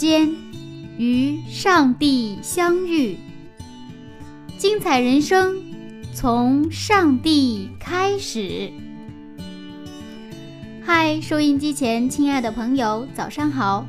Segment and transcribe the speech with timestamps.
[0.00, 0.34] 间
[0.96, 3.18] 与上帝相遇，
[4.56, 5.62] 精彩人生
[6.14, 8.72] 从上帝开始。
[10.82, 13.86] 嗨，收音机前亲爱的朋友，早上好！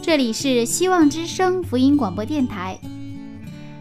[0.00, 2.78] 这里是希望之声福音广播电台。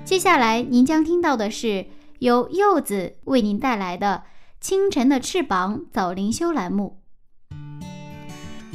[0.03, 1.85] 接下来您将听到的是
[2.17, 4.23] 由柚子为您带来的
[4.59, 6.97] 《清晨的翅膀》早灵修栏目。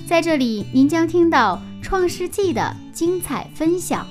[0.06, 1.56] 在这里，您将听到
[1.92, 4.06] 《创世纪》的精彩分享。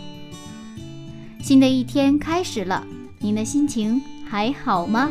[1.41, 2.85] 新的一天开始了，
[3.17, 5.09] 您的心情还好吗？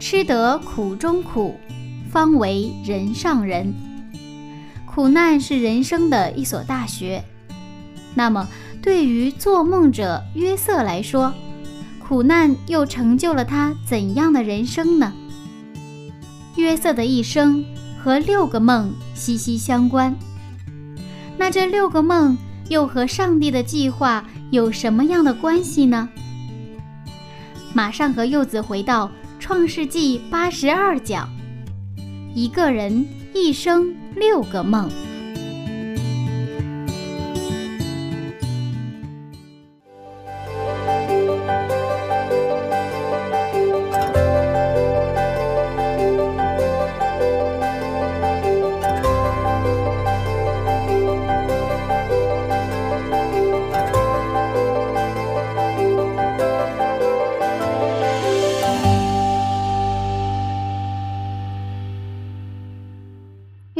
[0.00, 1.60] 吃得苦中苦，
[2.10, 3.74] 方为人上人。
[4.86, 7.22] 苦难是人生的一所大学。
[8.14, 8.48] 那么，
[8.80, 11.34] 对于做梦者约瑟来说，
[11.98, 15.12] 苦难又成就了他怎样的人生呢？
[16.56, 17.62] 约瑟的一生
[18.02, 20.12] 和六个梦息息相关。
[21.38, 22.36] 那这六个梦
[22.68, 26.08] 又和上帝的计划有什么样的关系呢？
[27.72, 29.06] 马上和柚子回到
[29.38, 31.28] 《创世纪》八十二讲，
[32.34, 34.90] 一个人一生六个梦。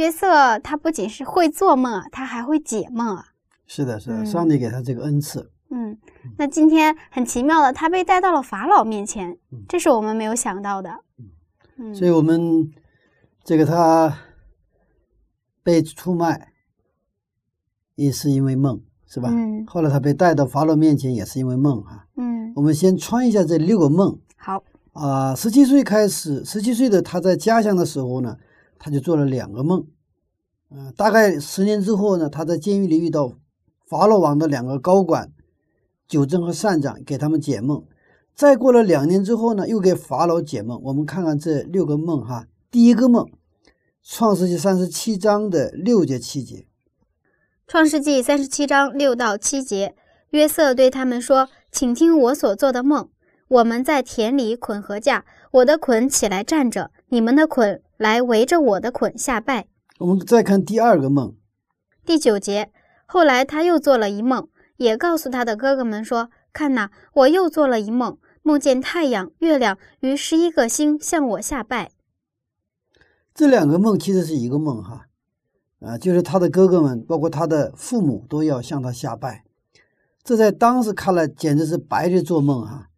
[0.03, 3.27] 约瑟他不仅是会做梦啊，他还会解梦啊。
[3.65, 5.49] 是的，是的，嗯上帝给他这个恩赐。
[5.69, 5.97] 嗯，
[6.37, 10.99] 那今天很奇妙的，他被带到了法老面前嗯，这是我们没有想到的。
[11.77, 12.69] 嗯，所以，我们
[13.45, 14.13] 这个他
[15.63, 16.51] 被出卖，
[17.95, 19.29] 也是因为梦，是吧？
[19.31, 22.05] 嗯后来他被带到法老面前，也是因为梦啊。
[22.17, 25.33] 嗯，我们先穿一下这六个梦好，啊。
[25.33, 28.37] 十七岁开始，十七岁的他在家乡的时候呢，
[28.77, 29.87] 他就做了两个梦。
[30.75, 33.33] 嗯、大概十年之后呢，他在监狱里遇到
[33.87, 35.31] 法老王的两个高管，
[36.07, 37.83] 九正和善长，给他们解梦。
[38.33, 40.81] 再过了两年之后呢，又给法老解梦。
[40.85, 42.47] 我们看看这六个梦哈。
[42.71, 43.23] 第一个梦，
[44.01, 46.65] 《创世纪》三十七章的六节七节。
[47.67, 49.93] 创世纪三十七章六到七节，
[50.31, 53.07] 约瑟对他们说：“请听我所做的梦。
[53.47, 59.67] 我们在田里捆禾架，我的捆起来站着，你们的捆来围着我的捆下拜。”
[59.99, 61.35] 我们再看第二个梦，
[62.03, 62.71] 第九节，
[63.05, 71.91] 后来他又做了一梦，也告诉他的哥哥们说：“看呐，我又做了一梦，梦见太阳、月亮与十一个星向我下拜。
[73.35, 75.07] 这两个梦其实是一个梦哈，
[75.79, 79.45] 啊，就是他的哥哥们，包括他的父母都要向他下拜。
[80.23, 82.89] 这在当时看来简直是白日做梦哈。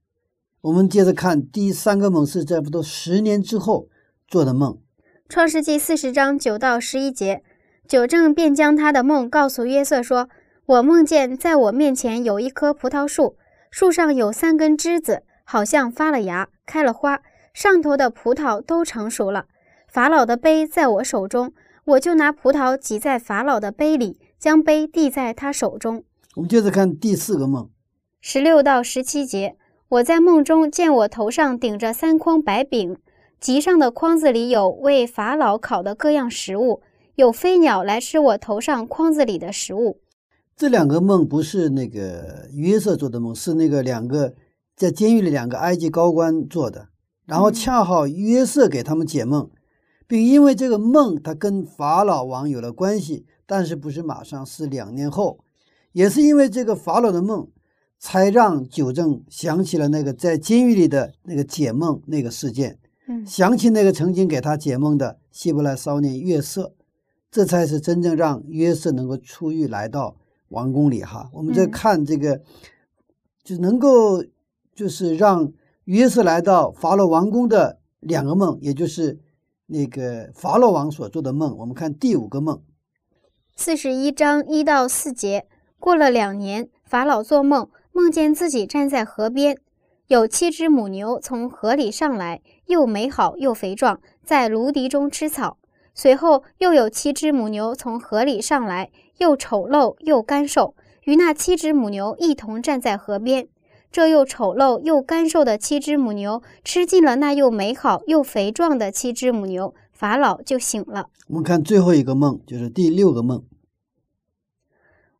[0.61, 3.89] 我们接着看第三个梦，是在不多十年之后
[4.27, 4.79] 做的梦。
[5.27, 7.41] 创世纪四十章九到十一节，
[7.87, 10.29] 九正便将他的梦告诉约瑟说
[10.67, 13.35] ：“我梦见在我面前有一棵葡萄树，
[13.71, 17.21] 树上有三根枝子，好像发了芽，开了花，
[17.55, 19.45] 上头的葡萄都成熟了。
[19.87, 21.51] 法老的杯在我手中，
[21.85, 26.03] 我就拿葡萄挤在法老的杯里，将杯递在他手中。”
[26.35, 27.67] 我们接着看第四个梦，
[28.21, 29.57] 十六到十七节，
[29.89, 32.97] 我在梦中见我头上顶着三筐白饼，
[33.45, 36.81] 极上的筐子里有为法老烤的各样食物，
[37.13, 39.99] 有飞鸟来吃我头上筐子里的食物。
[40.57, 44.33] 这两个梦不是那个约瑟做的梦，是那个两个
[44.75, 46.87] 在监狱里两个埃及高官做的。
[47.27, 49.47] 然后嗯恰好约瑟给他们解梦，
[50.07, 55.37] 并因为这个梦，他跟法老王有了关系，但是不是马上，是两年后。
[55.91, 57.47] 也是因为这个法老的梦，
[57.99, 66.73] 才让九正想起了那个在监狱里的那个解梦那个事件，嗯想起那个曾经给他解梦的希伯来少年约瑟，
[67.29, 70.15] 这才是真正让约瑟能够出狱来到
[70.49, 71.29] 王宫里哈。
[71.33, 72.41] 我们在嗯看这个，
[73.43, 74.23] 就能够
[74.73, 75.51] 就是让
[75.83, 79.19] 约瑟来到法老王宫的两个梦，也就是
[79.67, 81.55] 那个法老王所做的梦。
[81.57, 82.61] 我们看第五个梦，
[83.55, 85.45] 四十一章一到四节。
[85.77, 89.59] 过了两年，法老做梦，梦见自己站在河边，
[90.07, 95.57] 有七只母牛从河里上来，又美好又肥壮，在芦荻中吃草。
[95.95, 100.75] 随后又有七只母牛从河里上来，又丑陋又干瘦，
[101.05, 103.47] 与那七只母牛一同站在河边。
[103.91, 111.09] 这又丑陋又干瘦的七只母牛吃尽了那又美好又肥壮的七只母牛，法老就醒了。
[111.29, 113.43] 我们看最后一个梦，就是第六个梦。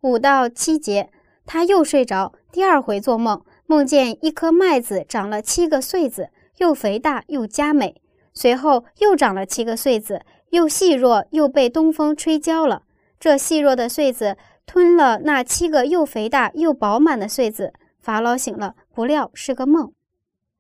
[0.02, 1.10] 五到七节，
[1.46, 8.02] 他又睡着，第二回做梦，梦见一颗麦子长了七个穗子，又肥大又佳美。
[8.34, 12.84] 随后又长了七个穗子，又细弱，又被东风吹焦了。
[13.20, 17.74] 这细弱的穗子吞了那七个又肥大又饱满的穗子。
[18.00, 19.92] 法老醒了，不料是个梦。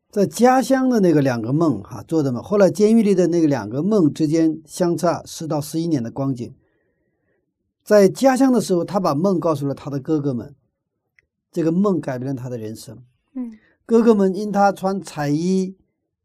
[0.09, 6.55] 在家乡的那个两个梦哈、做的梦，后来监狱里的那个两个梦之间相差十到十一年的光景。
[7.83, 10.55] 在家乡的时候，他把梦告诉了他的哥哥们，
[11.55, 13.01] 这个梦改变了他的人生。
[13.33, 15.77] 嗯哥哥们因他穿彩衣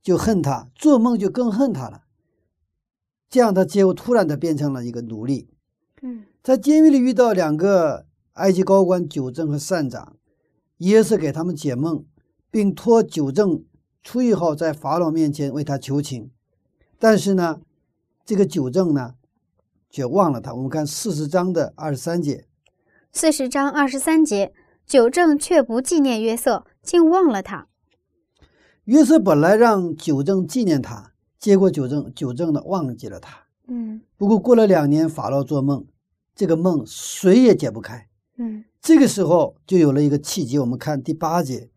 [0.03, 2.03] 就恨他，做梦就更恨他了。
[3.29, 5.49] 这样，他结果突然的变成了一个奴隶。
[6.03, 10.17] 嗯在监狱里遇到两个埃及高官九正和善长，
[10.79, 12.05] 耶稣给他们解梦，
[12.51, 13.65] 并托九正
[14.03, 16.33] 出狱后在法老面前为他求情。
[16.99, 17.61] 但是呢，
[18.25, 19.15] 这个九正呢，
[19.91, 20.53] 却忘了他。
[20.53, 22.47] 我们看四十章的二十三节，
[23.13, 24.53] 四十章二十三节，
[24.91, 27.69] 九正却不纪念约瑟，竟忘了他。
[28.87, 33.45] 约瑟本来让九正纪念他，结果九正九正的忘记了他。
[33.69, 35.87] 嗯不过过了两年，法老做梦，
[36.35, 38.09] 这个梦谁也解不开。
[38.37, 38.65] 嗯。
[38.83, 40.59] 这个时候就有了一个契机。
[40.59, 41.71] 我们看第八节，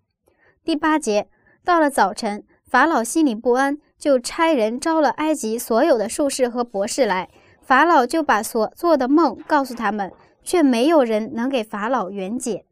[0.63, 1.27] 第八节，
[1.63, 7.29] 到了早晨，法老心里不安，就差人招了埃及所有的术士和博士来。
[7.61, 10.11] 法老就把所做的梦告诉他们，
[10.43, 12.65] 却没有人能给法老圆解。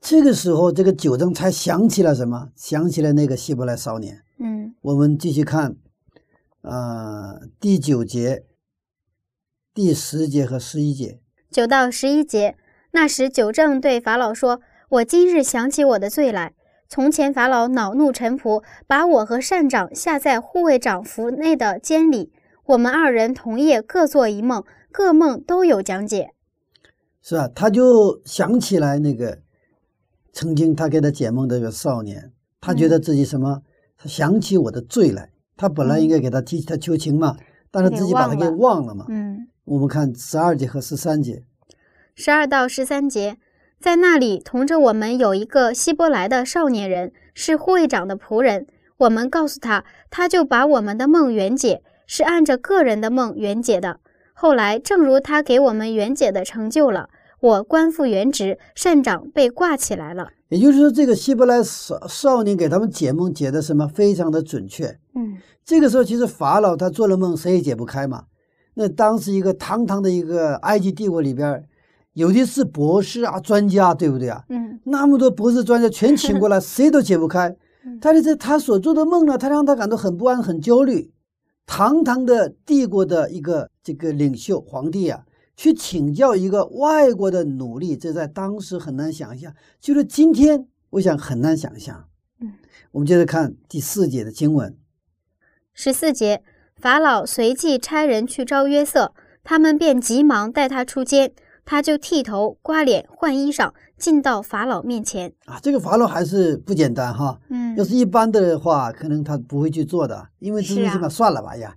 [0.00, 2.50] 这个时候，这个九正才想起了什么？
[2.54, 4.22] 想起了那个希伯来少年。
[4.38, 5.76] 嗯我们继续看，
[6.62, 8.44] 呃，第九节、
[9.74, 11.20] 第十节和十一节。
[11.50, 12.56] 九到十一节，
[12.92, 14.60] 那时九正对法老说
[14.90, 16.54] ：“我今日想起我的罪来。
[16.88, 22.32] 从前法老恼怒臣仆，把我和善长下在护卫长府内的监里。
[22.66, 26.30] 我们二人同夜各做一梦，各梦都有讲解。
[27.20, 27.48] 是啊？
[27.54, 29.40] 他就想起来那个
[30.32, 33.62] 曾经他给他解梦的这个少年，他觉得自己什么？
[33.96, 35.30] 他想起我的罪来。
[35.56, 37.36] 他本来应该给他提他求情嘛，
[37.70, 39.06] 但是自己把他给忘了嘛。
[39.08, 39.48] 嗯。
[39.64, 41.42] 我们看十二节和十三节，
[42.14, 43.36] 十二到十三节，
[43.80, 48.66] 在那里同着我们有一个希伯来的少年人，是护卫长的仆人。
[48.96, 54.00] 我们告诉他，他就把我们的梦圆解，是按着个人的梦圆解的。
[54.32, 57.10] 后来，正如他给我们圆解的成就了，
[57.40, 60.28] 我官复原职，善长被挂起来了。
[60.48, 64.98] 也就是说，这个希伯来少少年给他们解梦解的什么非常的准确。
[65.14, 68.24] 嗯这个时候，其实法老他做了梦，谁也解不开嘛。
[68.74, 71.64] 那当时一个堂堂的一个埃及帝国里边，
[72.14, 74.42] 有的是博士啊、专家，对不对啊？
[74.48, 77.54] 嗯那么多博士专家全请过来， 谁都解不开
[77.84, 77.98] 嗯。
[78.00, 81.12] 但是这他所做的梦呢，他让他感到很不安、很焦虑。
[81.66, 85.20] 堂堂的帝国的一个这个领袖皇帝啊，
[85.58, 89.52] 去请教一个外国的奴隶，这在当时很难想象。
[89.80, 92.04] 就是今天，我想很难想象。
[92.40, 92.52] 嗯，
[92.92, 94.76] 我们接着看第四节的经文。
[95.74, 96.44] 十四节，
[96.76, 99.12] 法老随即差人去招约瑟，
[99.42, 101.32] 他们便急忙带他出监，
[101.64, 105.32] 他就剃头、刮脸、换衣裳，进到法老面前。
[105.46, 107.36] 啊，这个法老还是不简单哈。
[107.48, 111.76] 嗯要是一般的话，可能他不会去做的，因为这东西嘛，算了吧呀，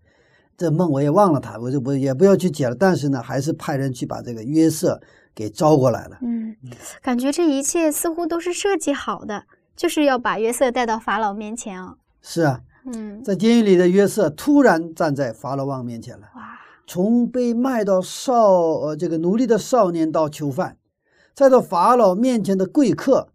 [0.62, 2.76] 这梦我也忘了他，我就不也不要去解了。
[2.76, 5.02] 但是呢，还是派人去把这个约瑟
[5.34, 6.20] 给招过来了。
[6.22, 6.56] 嗯，
[7.02, 11.96] 感觉这一切似乎都是设计好的，就是要把约瑟带到法老面前啊。
[12.22, 20.78] 是啊，嗯，在监狱里的约瑟突然站在法老王面前了，哇，从被卖到少呃这个奴隶的少年到囚犯，
[21.34, 23.30] 再到法老面前的贵客，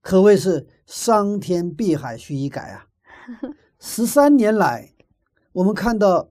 [0.00, 2.86] 可谓是伤天碧海，须一改啊！
[3.78, 4.90] 十三年来，
[5.52, 6.30] 我们看到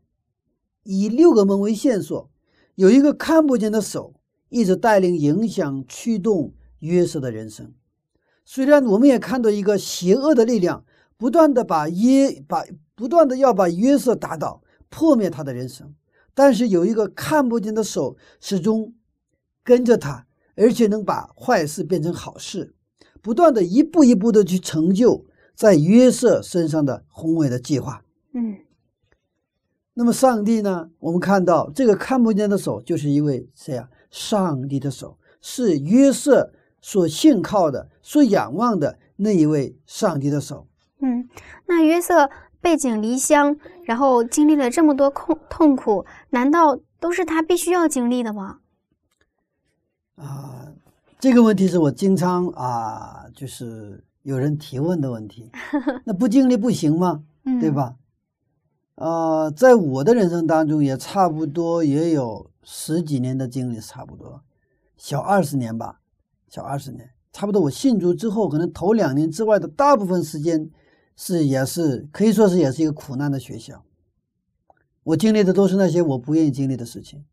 [0.92, 2.32] 以六个梦为线索，
[2.74, 4.16] 有一个看不见的手
[4.50, 7.72] 一直带领、影响、驱动约瑟的人生。
[8.44, 10.84] 虽然我们也看到一个邪恶的力量
[11.16, 12.64] 不断的把约把
[12.96, 15.94] 不断的要把约瑟打倒，破灭他的人生，
[16.34, 18.96] 但是有一个看不见的手始终
[19.64, 22.74] 跟着他，而且能把坏事变成好事，
[23.22, 28.04] 不断的一步一步的去成就在约瑟身上的宏伟的计划。
[28.34, 28.58] 嗯
[29.94, 30.90] 那么上帝呢？
[31.00, 33.90] 我们看到这个看不见的手，就是一位谁呀？
[34.10, 40.68] 上帝的手，是约瑟所信靠的、所仰望的那一位上帝的手。
[41.02, 41.28] 嗯，
[41.68, 42.30] 那约瑟
[42.62, 48.60] 背井离乡，然后经历了这么多痛痛苦，难道都是他必须要经历的吗？
[50.16, 50.74] 啊，
[51.20, 55.52] 这个问题是我经常啊，就是有人提问的问题。
[56.06, 57.24] 那不经历不行吗？
[57.44, 57.70] 嗯，对？
[57.70, 57.96] 吧？
[59.00, 64.42] 呃，在我的人生当中，也差不多也有十几年的经历，差不多
[64.98, 66.02] 小二十年吧，
[66.50, 67.62] 小二十年，差不多。
[67.62, 70.70] 我信主之后，可能头两年之外的大部分时间
[71.16, 73.86] 是也是可以说是也是一个苦难的学校。
[75.04, 77.24] 我经历的都是那些我不愿意经历的事情，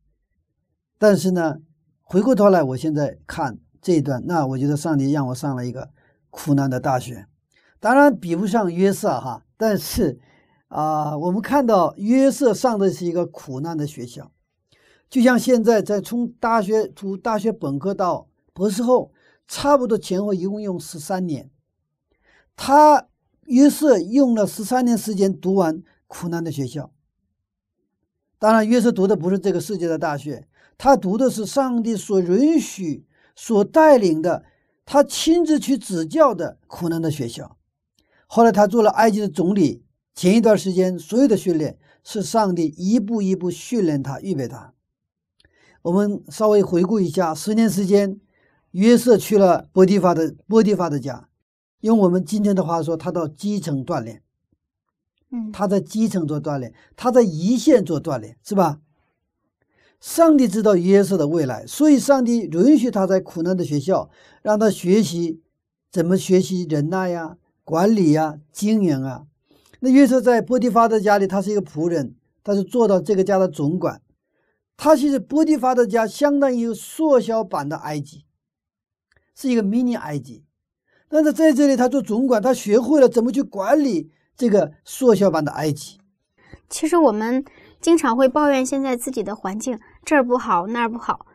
[0.99, 1.57] 但是呢，
[2.01, 5.91] 回过头来，我现在看这一段，那我觉得上帝让我上了一个
[6.31, 7.27] 苦难的大学，
[7.81, 10.21] 当然比不上约瑟哈，但是
[10.69, 14.33] 啊、我们看到约瑟上的是一个苦难的学校，
[15.09, 19.13] 就像现在在从大学读大学本科到博士后，
[19.47, 21.51] 差不多前后一共用十三年，
[22.57, 23.07] 他
[23.45, 26.91] 约瑟用了十三年时间读完苦难的学校。
[28.39, 33.07] 当然，约瑟读的不是这个世界的大学，他读的是上帝所允许、
[33.37, 34.45] 所带领的，
[34.85, 37.57] 他亲自去指教的苦难的学校。
[38.27, 39.86] 后来，他做了埃及的总理。
[40.17, 44.73] 前一段时间，所有的训练是上帝一步一步训练他、预备他。
[45.83, 48.19] 我们稍微回顾一下，十年时间，
[48.71, 51.29] 约瑟去了波提法的波提法的家，
[51.81, 54.23] 用我们今天的话说，他到基层锻炼。
[55.31, 58.81] 嗯，他在基层做锻炼，他在一线做锻炼，是吧？
[60.01, 64.09] 上帝知道约瑟的未来，所以上帝允许他在苦难的学校，
[64.41, 65.43] 让他学习
[65.91, 69.27] 怎么学习忍耐呀、管理呀、经营啊。
[69.81, 74.01] 那约瑟在波提法的家里，他是一个仆人，他是做到这个家的总管。
[74.77, 78.25] 他其实波提法的家相当于缩小版的埃及，
[79.35, 80.45] 是一个 mini 埃及。
[81.09, 85.99] 但是在这里，他做总管，他学会了怎么去管理这个缩小版的埃及。
[86.69, 87.45] 其实我们
[87.81, 91.27] 经常会抱怨现在自己的环境这儿不好那儿不好。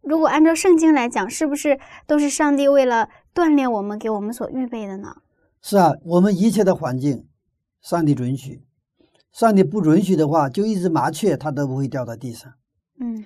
[0.00, 5.14] 如果按照圣经来讲，是不是都是上帝为了锻炼我们给我们所预备的呢？
[5.62, 7.24] 是啊，我们一切的环境，
[7.82, 8.64] 上帝允许。
[9.30, 12.54] 上帝不允许的话，就一只麻雀它都不会掉到地上。
[12.98, 13.24] 嗯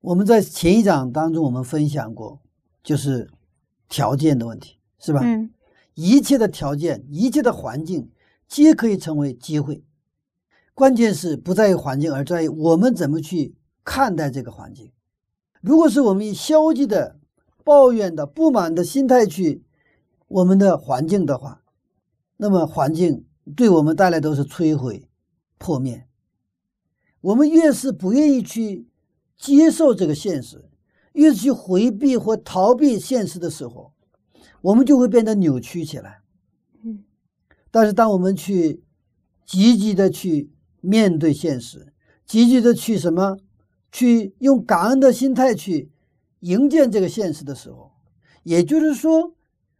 [0.00, 2.40] 我们在前一章当中我们分享过，
[2.82, 3.30] 就是
[3.88, 5.20] 条件的问题，是吧？
[5.22, 5.50] 嗯
[5.94, 8.10] 一切的条件，一切的环境，
[8.48, 9.84] 皆可以成为机会。
[10.74, 14.90] 关键是不在于环境，而在于我们怎么去看待这个环境。
[15.60, 17.16] 如果是我们以消极的、
[17.62, 19.62] 抱怨的、不满的心态去
[20.28, 21.62] 我们的环境的话，
[22.36, 23.24] 那么环境
[23.56, 25.08] 对我们带来都是摧毁、
[25.58, 26.06] 破灭。
[27.20, 28.86] 我们越是不愿意去
[29.36, 30.68] 接受这个现实，
[31.12, 33.92] 越是去回避或逃避现实的时候，
[34.60, 36.20] 我们就会变得扭曲起来。
[36.82, 37.04] 嗯，
[37.70, 38.82] 但是当我们去
[39.44, 41.92] 积极的去面对现实，
[42.26, 43.38] 积极的去什么，
[43.92, 45.90] 去用感恩的心态去
[46.40, 47.92] 迎接这个现实的时候，
[48.42, 49.33] 也就是说，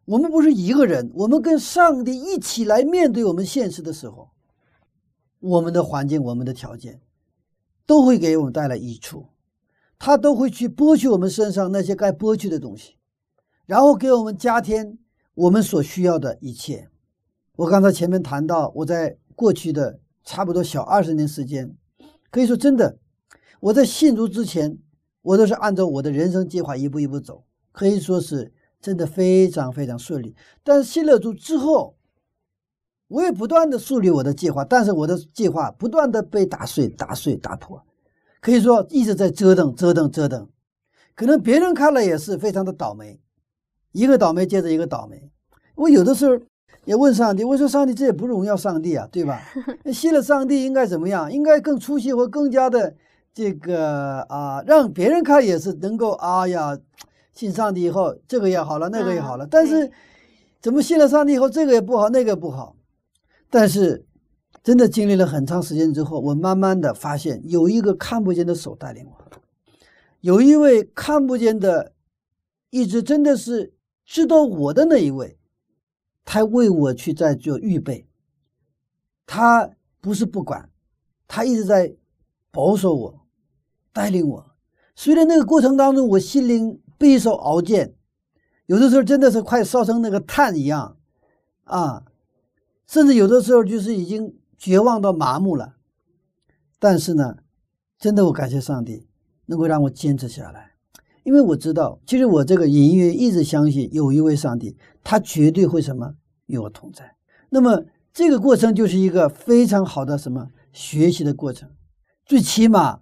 [0.07, 4.31] 我们不是一个人，我们跟上帝一起来面对我们现实的时候，
[5.41, 7.01] 我们的环境、我们的条件
[7.87, 9.29] 都会给我们带来益处，
[9.99, 12.97] 他都会去剥去我们身上那些该剥去的东西，
[13.65, 14.99] 然后给我们加添
[15.35, 16.89] 我们所需要的一切。
[17.57, 21.75] 我刚才前面谈到，我在过去的差不多小二十年时间，
[22.31, 22.99] 可以说真的，
[23.61, 24.79] 我在信主之前，
[25.23, 28.53] 我都是按照我的人生计划一步一步走，可以说是
[28.85, 30.37] 真的非常非常顺利。
[30.63, 31.97] 但是信了主之后，
[33.09, 37.83] 我也不断的树立我的计划，但是我的计划不断的被打碎、打碎、打破，
[38.43, 40.47] 可以说一直在折腾、折腾、折腾。
[41.15, 43.19] 可能别人看了也是非常的倒霉，
[43.93, 45.31] 一个倒霉接着一个倒霉。
[45.77, 46.39] 我有的时候
[46.85, 49.41] 也问上帝，我说上帝这也不荣耀上帝啊，对吧？
[49.93, 51.33] 信了上帝应该怎么样？
[51.33, 52.95] 应该更出息或更加的
[53.33, 56.79] 这个啊，让别人看也是能够啊呀，
[57.35, 59.45] 信上帝以后这个也好了，那个也好了。
[59.45, 59.91] 嗯但是
[60.61, 62.77] 怎么信了上帝以后这个也不好，那个也不好？
[63.51, 64.07] 但是
[64.63, 69.31] 真的经历了很长时间之后，我慢慢的发现有一个看不见的手带领我，
[70.21, 71.93] 有一位看不见的，
[72.71, 73.75] 一直真的是
[74.07, 75.39] 知道我的那一位，
[76.25, 78.07] 他为我去在做预备。
[79.27, 80.71] 他不是不管，
[81.29, 81.95] 他一直在
[82.51, 83.27] 保守我，
[83.93, 84.51] 带领我。
[84.95, 87.95] 虽然那个过程当中我心灵备受熬煎，
[88.67, 90.97] 有的时候真的是快烧成那个炭一样
[91.65, 92.05] 啊，
[92.87, 95.75] 甚至有的时候就是已经绝望到麻木了。
[96.79, 97.37] 但是呢，
[97.99, 99.07] 真的我感谢上帝
[99.47, 100.73] 能够让我坚持下来，
[101.23, 106.15] 因为我知道，其实我这个隐约一直相信有一位上帝，他绝对会什么
[106.47, 107.17] 与我同在。
[107.51, 111.71] 那么这个过程就是一个非常好的什么学习的过程，
[112.27, 113.01] 最起码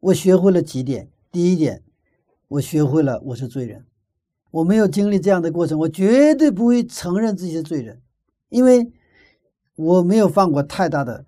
[0.00, 1.10] 我学会了几点。
[1.30, 1.82] 第一点，
[2.48, 3.84] 我学会了我是罪人，
[4.50, 8.00] 我没有经历这样的过程，我绝对不会承认自己是罪人，
[8.48, 8.90] 因为
[9.76, 11.26] 我没有犯过太大的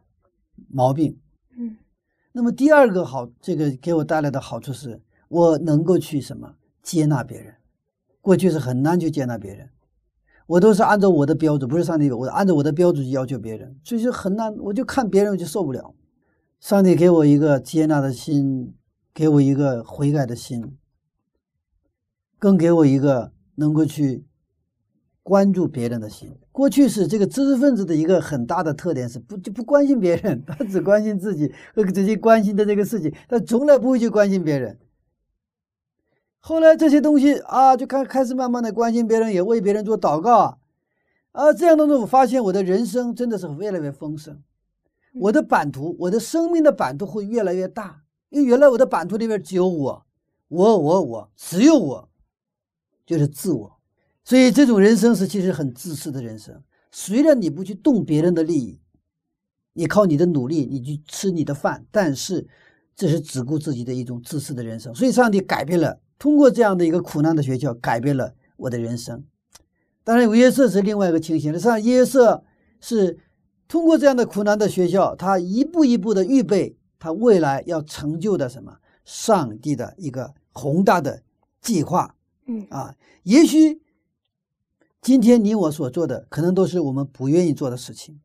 [0.71, 1.19] 毛病。
[1.59, 1.77] 嗯，
[2.33, 7.55] 那么第二个好，这个给我带来的好处是我能够去什么接纳别人，
[8.23, 9.69] 过去是很难去接纳别人，
[10.47, 15.95] 我都是按照我的标准，不是上帝，我按照我的标准去要求别人，所以说很难，我就看别人我就受不了。
[16.61, 18.75] 上帝给我一个接纳的心。
[19.13, 20.79] 给我一个悔改的心，
[22.41, 24.25] 更给我一个能够去
[25.23, 26.35] 关注别人的心。
[26.51, 34.79] 过去是这个知识分子的一个很大的特点是不就不关心别人， 他只关心自己和自己关心的这个事情，他从来不会去关心别人。
[36.41, 40.59] 后来这些东西啊，就开开始慢慢的关心别人，也为别人做祷告啊，
[41.33, 44.39] 啊，这样当中我发现我的人生真的是越来越丰盛，
[45.15, 48.03] 我的版图，我的生命的版图会越来越大。
[48.31, 50.07] 因为原来我的版图里面只有我，
[50.49, 52.10] 我我我，只有我，
[53.11, 53.77] 就是自我，
[54.23, 56.63] 所以这种人生是其实很自私的人生。
[56.93, 58.79] 虽然你不去动别人的利益，
[59.73, 62.47] 你靠你的努力，你去吃你的饭，但是
[62.95, 64.95] 这是只顾自己的一种自私的人生。
[64.95, 69.25] 所以上帝改变了，通过这样的一个苦难的学校，改变了我的人生。
[70.05, 71.53] 当然，约瑟是另外一个情形。
[71.53, 72.45] 实际上，约瑟
[72.81, 73.19] 是
[73.67, 76.77] 通过这样的苦难的学校，他一步一步的预备。
[77.01, 78.77] 他未来要成就的什么？
[79.05, 81.25] 上帝的一个宏大的
[81.61, 82.15] 计划，
[82.71, 83.81] 啊，也许
[85.01, 88.21] 今天你我所做的，可能都是我们不愿意做的事情。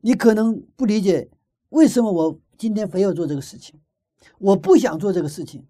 [0.00, 1.30] 你可能不理解
[1.68, 3.80] 为什么我今天非要做这个事情，
[4.38, 5.66] 我不想做这个事情。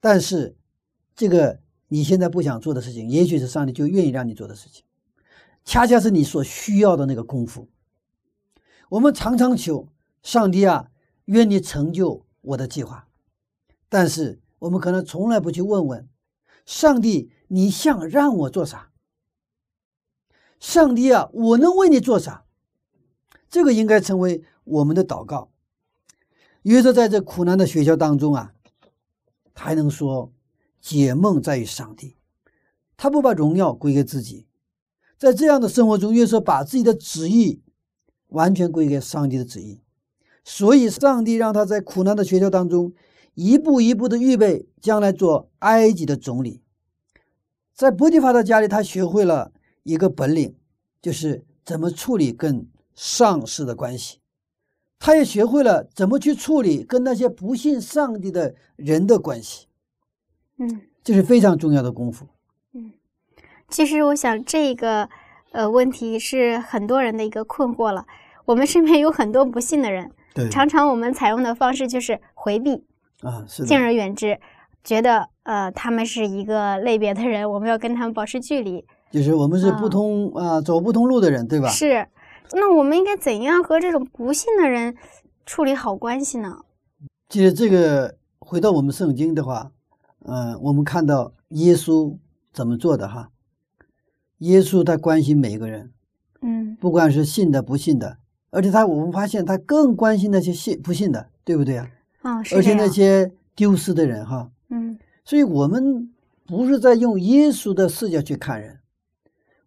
[0.00, 0.56] 但是，
[1.14, 4.84] 这个你现在不想做的事情，也许是上帝就愿意让你做的事情，
[5.64, 7.68] 恰恰是你所需要的那个功夫。
[8.90, 9.88] 我们常常求
[10.22, 10.90] 上帝啊。
[11.26, 13.08] 愿你成就我的计划，
[13.88, 16.08] 但是我们可能从来不去问问
[16.66, 18.90] 上帝，你想让我做啥？
[20.58, 22.44] 上帝啊，我能为你做啥？
[23.48, 25.50] 这个应该成为我们的祷告。
[26.62, 28.52] 约瑟在这苦难的学校当中啊，
[29.54, 30.32] 他还能说
[30.80, 32.16] 解梦在于上帝，
[32.96, 34.46] 他不把荣耀归给自己。
[35.16, 37.62] 在这样的生活中，约瑟把自己的旨意
[38.26, 39.80] 完全归给上帝的旨意。
[40.44, 42.92] 所以，上帝让他在苦难的学校当中，
[43.36, 46.62] 一步一步的预备将来做埃及的总理。
[47.74, 50.56] 在波提法的家里，他学会了一个本领，
[51.02, 54.18] 就是怎么处理跟上司的关系。
[54.98, 59.66] 他也学会了怎么去处理跟那些不信上帝的人的关系。
[60.56, 62.26] 嗯，这是非常重要的功夫。
[62.72, 62.94] 嗯，
[63.68, 65.10] 其实我想这个
[65.52, 68.06] 呃问题是很多人的一个困惑了。
[68.46, 70.10] 我们身边有很多不信的人。
[70.50, 72.84] 常常我们采用的方式就是回避
[73.22, 74.38] 啊，是敬而远之，
[74.84, 78.84] 觉得呃他们是一个类别的人，我们要跟他们保持距离。
[79.10, 81.68] 就是我们是不通啊，走不同路的人，对吧？
[81.68, 82.06] 是。
[82.52, 84.94] 那我们应该怎样和这种不信的人
[85.44, 86.58] 处理好关系呢？
[87.28, 89.72] 其实这个回到我们圣经的话，
[90.24, 92.16] 嗯，我们看到耶稣
[92.52, 93.30] 怎么做的哈？
[94.38, 95.92] 耶稣他关心每一个人，
[96.42, 98.18] 嗯，不管是信的不信的。
[98.50, 101.88] 而且他，我们发现他更关心那些信不信的，对不对啊？
[102.26, 104.98] 啊，而且那些丢失的人，哈，嗯。
[105.24, 106.10] 所以，我们
[106.44, 108.80] 不是在用耶稣的视角去看人，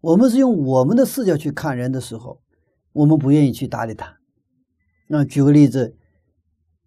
[0.02, 2.42] 我们是用我们的视角去看人的时候，
[2.94, 4.18] 我们不愿意去搭理他。
[5.08, 5.96] 那举个例子，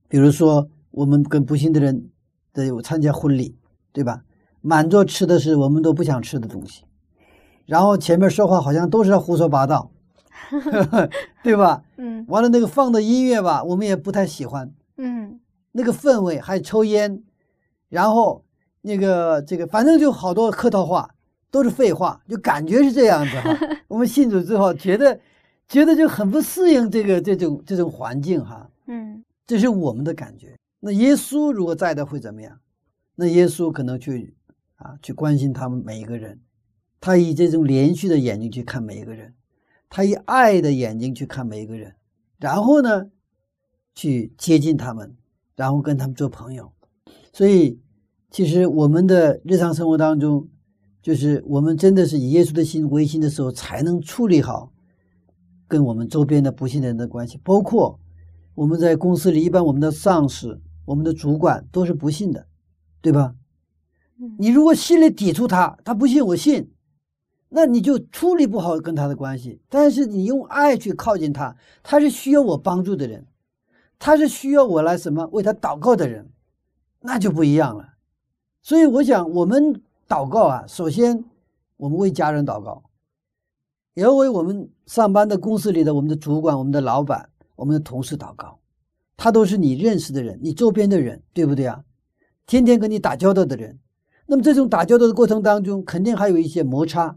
[0.08, 2.10] 比如说我们跟不幸的人
[2.52, 3.56] 的有参加婚礼，
[3.92, 4.24] 对吧？
[4.60, 6.84] 满桌吃的是我们都不想吃的东西，
[7.66, 9.90] 然后前面说话好像都是胡说八道。
[11.42, 11.82] 对吧？
[11.96, 14.72] 嗯，完了那个放的音乐吧，我们也不太喜欢。
[14.96, 15.40] 嗯，
[15.72, 17.22] 那个氛围还抽烟，
[17.88, 18.44] 然后
[18.82, 21.14] 那个这个，反正就好多客套话，
[21.50, 23.58] 都是废话，就感觉是这样子哈。
[23.88, 25.18] 我们信主之后，觉得
[25.66, 28.70] 觉得就很不适应这个这种这种环境哈。
[28.86, 30.56] 嗯，这是我们的感觉。
[30.80, 32.58] 那耶稣如果在的会怎么样？
[33.14, 34.34] 那耶稣可能去
[34.76, 36.40] 啊去关心他们每一个人，
[37.00, 39.34] 他以这种连续的眼睛去看每一个人。
[39.94, 41.94] 他以爱的眼睛去看每一个人，
[42.38, 43.10] 然后呢，
[43.94, 45.14] 去接近他们，
[45.56, 46.72] 然后跟他们做朋友。
[47.32, 47.80] 所以，
[48.30, 50.48] 其实我们的日常生活当中，
[51.02, 54.72] 就是我们真的是以耶稣的心为心的时候，才能处理好
[55.66, 57.38] 跟我们周边的不信的人的关系。
[57.42, 57.98] 包括
[58.54, 62.46] 我们在公司里，一般我们的上司、我们的主管都是不信的，
[63.00, 63.34] 对吧？
[64.38, 66.70] 你如果心里抵触他，他不信我信，
[67.48, 69.60] 那你就处理不好跟他的关系。
[69.68, 73.26] 但是你用爱去靠近他，他是需要我帮助的人，
[74.04, 76.28] 他是需要我来什么为他祷告的人，
[77.02, 77.90] 那就不一样了。
[78.60, 81.24] 所以我想，我们祷告啊，首先
[81.76, 82.82] 我们为家人祷告，
[83.94, 88.58] 也要为我们上班的公司里的我们的主管、我们的老板、我们的同事祷告。
[89.16, 91.84] 他都是你认识的人，你周边的人，对不对啊？
[92.44, 93.78] 天天跟你打交道的人。
[94.26, 97.16] 那么这种打交道的过程当中，肯定还有一些摩擦、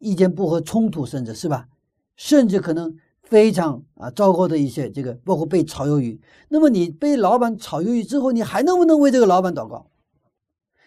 [0.00, 1.68] 意见不合、冲突，甚至是吧？
[2.16, 2.96] 甚至可能
[3.28, 6.20] 非常啊糟糕的一些这个，包括被炒鱿鱼。
[6.48, 9.90] 那么你被老板炒鱿鱼之后，你还能不能为这个老板祷告？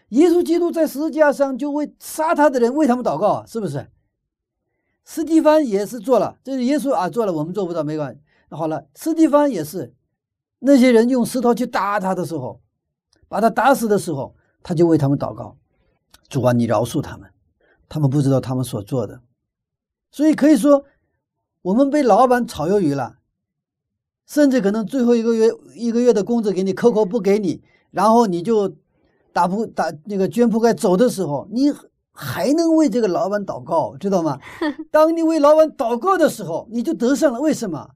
[0.09, 3.89] 耶稣基督在十字架上就为杀他的人为他们祷告，是不是？
[5.05, 8.21] 斯蒂芬也是做了，这是耶稣啊做了，我们做不到没关系。
[8.49, 9.93] 那好了，斯蒂芬也是，
[10.59, 12.61] 那些人用石头去打他的时候，
[13.27, 14.35] 把他打死的时候。
[14.63, 15.57] 他就为他们祷告，
[16.29, 17.27] 主啊，你饶恕他们，
[17.89, 19.19] 他们不知道他们所做的，
[20.11, 20.85] 所以可以说，
[21.61, 23.17] 我们被老板炒鱿鱼了，
[24.25, 28.75] 甚至可能最后一个月一个月的工资给你扣扣不给你，然后你就
[29.33, 31.71] 打铺打那个捐铺盖走的时候，你
[32.11, 34.39] 还能为这个老板祷告，知道吗？
[34.91, 37.39] 当你为老板祷告的时候，你就得胜了。
[37.39, 37.91] 为什么？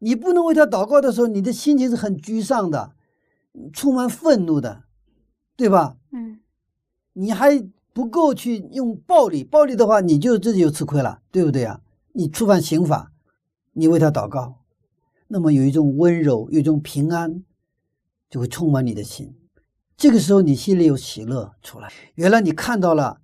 [0.00, 2.92] 你不能为他祷告的时候，你的心情是很沮丧的，
[3.72, 4.82] 充满愤怒的。
[5.58, 5.96] 对吧？
[6.12, 6.40] 嗯，
[7.14, 11.80] 你还不够去用暴力，暴力的话，你就自己就吃亏了，对不对啊？
[12.16, 13.12] 你触犯刑法，
[13.72, 14.62] 你为他祷告，
[15.28, 17.44] 那么有一种温柔，有一种平安，
[18.30, 19.36] 就会充满你的心。
[19.98, 21.92] 这个时候，你心里有喜乐出来。
[22.14, 23.20] 原来你看到了，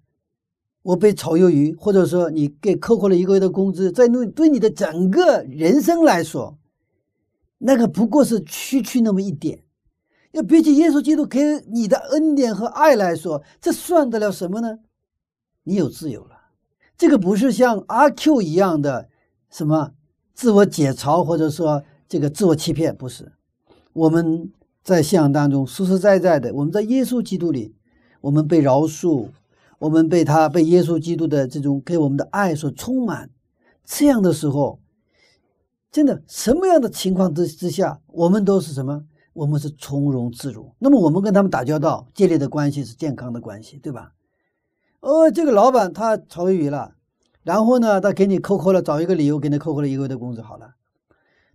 [0.82, 6.58] 我被炒鱿鱼，或者说你给扣扣了一个月的工资，在对对你的整个人生来说，
[7.56, 9.64] 那个不过是区区那么一点。
[10.32, 11.40] 要比起耶稣基督给
[11.72, 14.80] 你的恩典和爱来说，这算得了什么呢？
[15.62, 16.31] 你有自由了，
[17.02, 19.08] 这个不是像阿 Q 一样的
[19.50, 19.90] 什么
[20.34, 23.32] 自我解嘲，或者说这个自我欺骗，不是。
[23.92, 24.52] 我们
[24.84, 27.74] 在信仰当中实实在在的，我们在耶稣基督里，
[28.20, 29.30] 我们被饶恕，
[29.80, 33.30] 我们被他被耶稣基督的这种给我们的爱所充满。
[33.84, 34.78] 这样的时候，
[35.90, 39.02] 真的什么样的情况之之下，我们都是什么？
[39.32, 44.12] 我们是从容自如，那么我们跟他们打交道，建立的关系是健康的关系，对吧？
[45.02, 46.94] 哦，这个老板他炒鱿鱼了，
[47.42, 50.76] 然后呢，他给你扣扣了，找一个理由给你扣扣了一个月的工资，好了。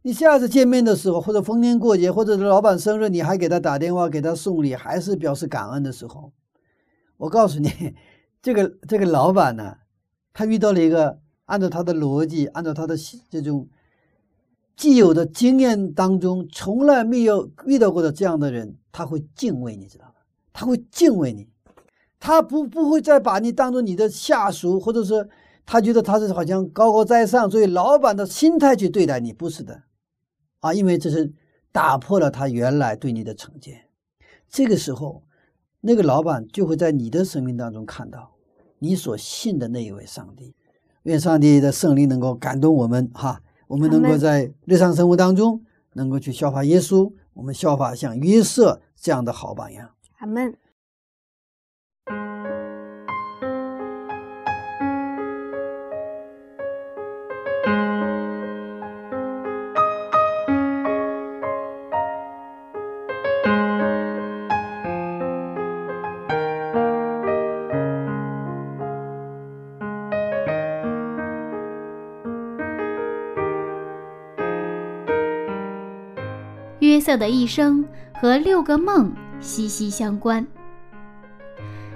[0.01, 6.33] 你下次见面的时候，或者逢年过节，或者是老板生日，你还给他打电话，给他送礼，还是表示感恩的时候，
[7.15, 7.95] 我告诉你，
[8.41, 9.77] 这个这个老板呢，
[10.33, 12.97] 他遇到了一个按照他的逻辑，按照他的
[13.29, 13.69] 这种。
[14.75, 20.11] 既有的经验当中，从来没有遇到过的这样的人，他会敬畏你，知道吗？
[20.53, 21.47] 他会敬畏你，
[22.19, 25.29] 他不不会再把你当做你的下属，或者是
[25.65, 29.83] 他觉得他是好像高高在上，所以老板的心态去对待你，不是的，
[30.59, 31.33] 啊，因为这是
[31.71, 33.85] 打破了他原来对你的成见。
[34.49, 35.23] 这个时候，
[35.81, 38.31] 那个老板就会在你的生命当中看到
[38.79, 40.55] 你所信的那一位上帝。
[41.03, 43.41] 愿上帝的圣灵能够感动我们，哈。
[43.67, 49.89] 我们能够在日常生活当中能够去效法耶稣，我们效法像约瑟这样的好榜样。
[50.19, 50.55] 阿门。
[77.07, 77.85] 色的一生
[78.19, 80.45] 和六个梦息息相关。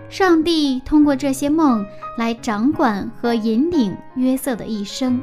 [0.08, 1.86] 上帝通过这些梦
[2.18, 5.20] 来掌管和引领约瑟的一生。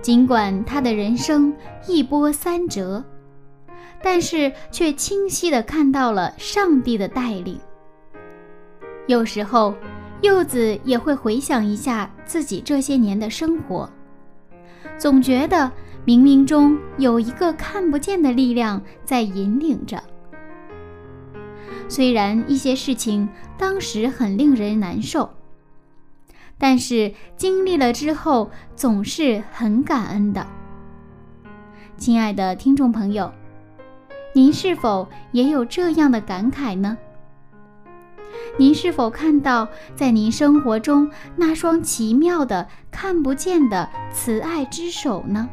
[0.00, 1.52] 尽管他的人生
[1.88, 3.02] 一波三折，
[4.00, 7.58] 但是却清晰地看到了上帝的带领。
[9.08, 9.74] 有时候，
[10.20, 13.90] 柚子也会回想一下自己这些年的生活，
[14.96, 15.68] 总觉得。
[16.06, 20.02] 冥冥中有一个看不见的力量在引领着。
[21.88, 25.30] 虽然一些事情当时很令人难受，
[26.58, 30.46] 但是经历了之后总是很感恩的。
[31.96, 33.32] 亲爱的听众朋友，
[34.34, 36.96] 您是否也有这样的感慨呢？
[38.58, 45.48] 您是否看到在您生活中那双奇妙的、看不见的慈爱之手呢？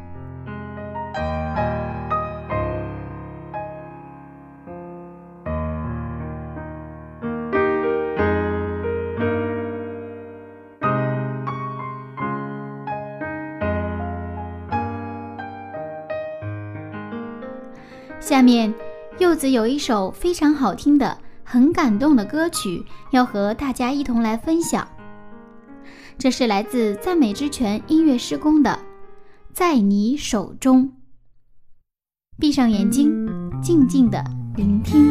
[18.18, 18.74] 下面，
[19.18, 24.86] 柚子有一首非常好听的、很感动的歌曲，要和大家一同来分享。
[26.18, 28.70] 这是来自赞美之泉音乐施工的
[29.52, 30.84] 《在你手中》。
[32.38, 33.26] 闭上眼睛，
[33.62, 34.22] 静静的
[34.56, 35.10] 聆听。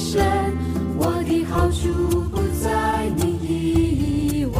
[0.00, 0.24] 神，
[0.96, 1.92] 我的好处
[2.30, 4.58] 不在你以外。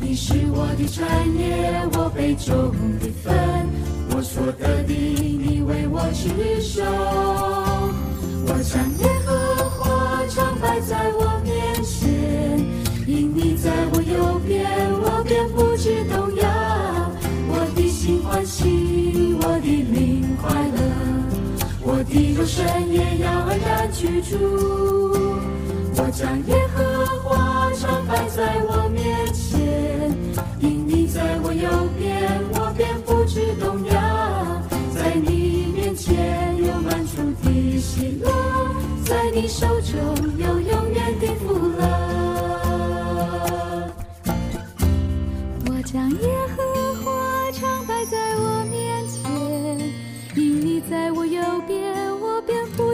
[0.00, 3.34] 你是我的产业，我杯中的分，
[4.14, 6.84] 我所得的，你为我持守。
[8.46, 9.07] 我将。
[22.10, 24.36] 也要安然居住。
[25.96, 26.78] 我将耶和
[27.20, 30.10] 华常摆在我面前，
[30.60, 31.68] 因你在我右
[31.98, 33.92] 边，我便不知动摇。
[34.94, 38.30] 在你面前有满处的喜乐，
[39.04, 39.96] 在你手中
[40.38, 41.80] 有永远的福乐。
[45.66, 46.62] 我将耶和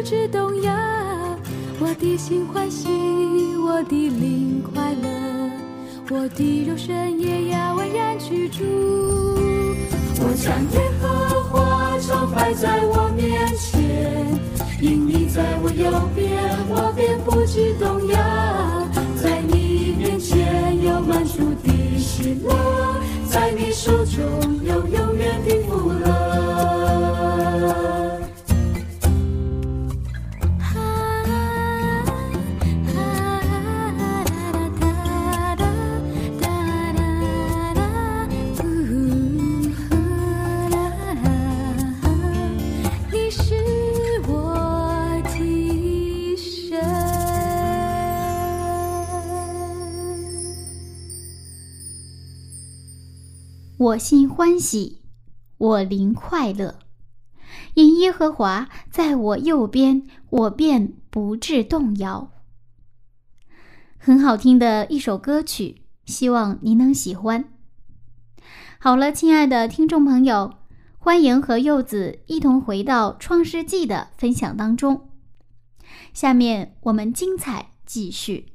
[0.04, 0.70] 不知动摇，
[1.80, 2.86] 我的心欢喜，
[3.56, 5.08] 我的灵快乐，
[6.10, 8.62] 我的肉身也要安然居住。
[10.20, 11.08] 我将耶和
[11.44, 14.38] 华常摆在我面前，
[14.78, 16.36] 因你在我右边，
[16.68, 18.18] 我便不知动摇。
[19.16, 22.54] 在你面前有满足的喜乐，
[23.26, 24.22] 在你手中
[24.66, 26.13] 有永远的福乐。
[53.84, 55.02] 我心欢喜，
[55.58, 56.78] 我灵快乐，
[57.74, 62.30] 因耶和华在我右边，我便不致动摇。
[63.98, 67.44] 很好听的一首歌曲，希望您能喜欢。
[68.78, 70.54] 好了，亲爱的听众朋友，
[70.98, 75.10] 欢迎和柚子一同回到《创世纪》的分享当中。
[76.14, 78.54] 下面我们精彩继续。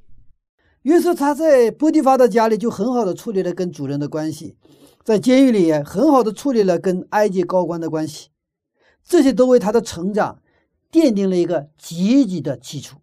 [0.83, 4.57] 约瑟他在波提法的家里就很好的处理了跟主人的关系。
[5.03, 8.29] 在监狱里也很好的处理了跟埃及高官的关系，
[9.03, 10.39] 这些都为他的成长
[10.91, 12.97] 奠定了一个积极的基础，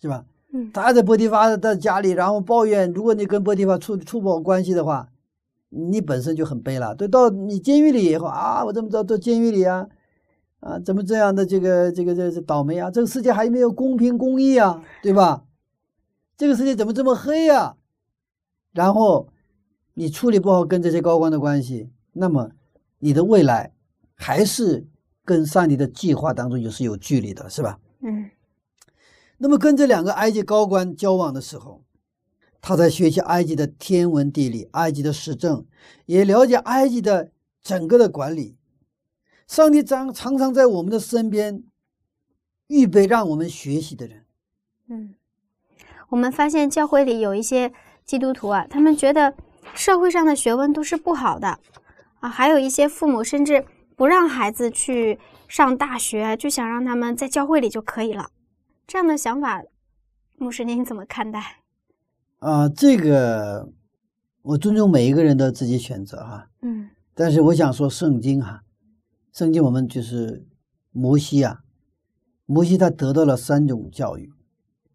[0.00, 0.24] 是吧？
[0.52, 5.08] 嗯他在波提法的家里，然后抱怨，如果你跟波提法处处不好关系的话，
[5.68, 6.94] 你本身就很悲了。
[6.94, 9.88] 对，到你监狱里以后啊，我怎么知道到监狱里啊？
[10.60, 12.90] 啊，怎么这样的这个这个这这倒霉啊？
[12.90, 15.44] 这个世界还没有公平公义啊，对吧？
[16.38, 17.76] 这个世界怎么这么黑呀、
[18.72, 19.28] 然后
[19.98, 22.50] 你处理不好跟这些高官的关系，那么
[22.98, 23.72] 你的未来
[24.14, 24.86] 还是
[25.24, 27.78] 跟上帝的计划当中也是有距离的，是吧？
[28.00, 28.30] 嗯
[29.38, 31.82] 那么跟这两个埃及高官交往的时候，
[32.60, 35.64] 他在学习埃及的天文地理、埃及的时政，
[36.04, 37.30] 也了解埃及的
[37.62, 38.54] 整个的管理。
[39.48, 41.62] 上帝常常常在我们的身边
[42.66, 44.24] 预备让我们学习的人。
[44.88, 45.14] 嗯，
[46.10, 47.72] 我们发现教会里有一些
[48.04, 49.34] 基督徒啊，他们觉得
[49.74, 51.58] 社会上的学问都是不好的
[52.20, 58.30] 啊，还有一些父母甚至不让孩子去上大学，就想让他们在教会里就可以了。
[58.86, 59.62] 这样的想法，
[60.36, 61.62] 牧师您怎么看待？
[62.38, 63.70] 啊，这个
[64.42, 68.62] 我尊重每一个人的自己选择哈、嗯但是我想说，圣经哈、
[69.32, 70.46] 圣经我们就是
[70.92, 71.60] 摩西啊，
[72.44, 74.30] 摩西他得到了三种教育。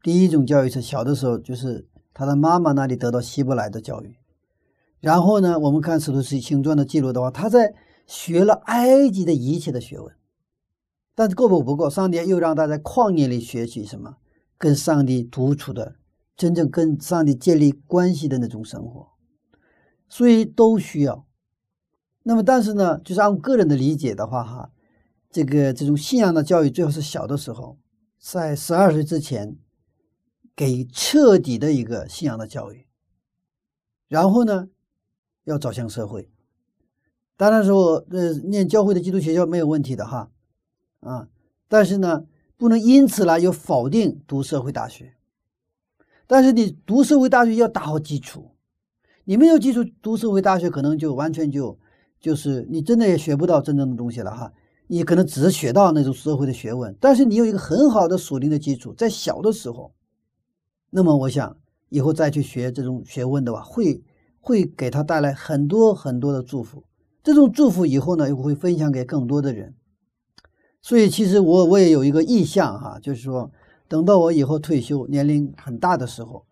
[0.03, 4.15] 第一种教育是小的时候，就是他的妈妈那里得到希伯来的教育。
[5.01, 7.73] 然后呢，我们看《使徒行传》的记录的话，他在
[8.07, 10.15] 学了埃及的一切的学问。
[11.13, 14.15] 但是够不不够，上帝又让他在旷野里学习什么？
[14.57, 15.95] 跟上帝独处的，
[16.37, 19.09] 真正跟上帝建立关系的那种生活。
[20.07, 21.25] 所以都需要。
[22.23, 24.71] 那么，但是呢，就是按个人的理解的话，哈，
[25.31, 27.79] 这个这种信仰的教育最好是小的时候，
[28.19, 29.57] 在十二岁之前，
[30.55, 32.85] 给彻底的一个信仰的教育。
[34.07, 34.69] 然后呢，
[35.43, 36.29] 要走向社会。
[37.37, 40.29] 当然说，呃，念教会的基督学校没有问题的哈，
[40.99, 41.27] 啊，
[41.67, 42.25] 但是呢，
[42.55, 45.15] 不能因此呢又否定读社会大学。
[46.27, 48.51] 但是你读社会大学要打好基础，
[49.25, 51.77] 你没有基础读社会大学，可能就完全就
[52.19, 54.53] 就是你真的也学不到真正的东西了哈。
[54.87, 59.93] 你可能只是学到那种社会的学问，但是你有一个很好的属灵的基础，在小的时候，
[60.89, 61.57] 那么我想
[61.89, 64.03] 以后再去学这种学问的话，会
[64.41, 66.83] 会给他带来很多很多的祝福。
[67.23, 69.75] 这种祝福以后呢，又会分享给更多的人。
[70.81, 73.51] 所以其实我我也有一个意向哈，就是说
[73.87, 76.43] 等到我以后退休年龄很大的时候，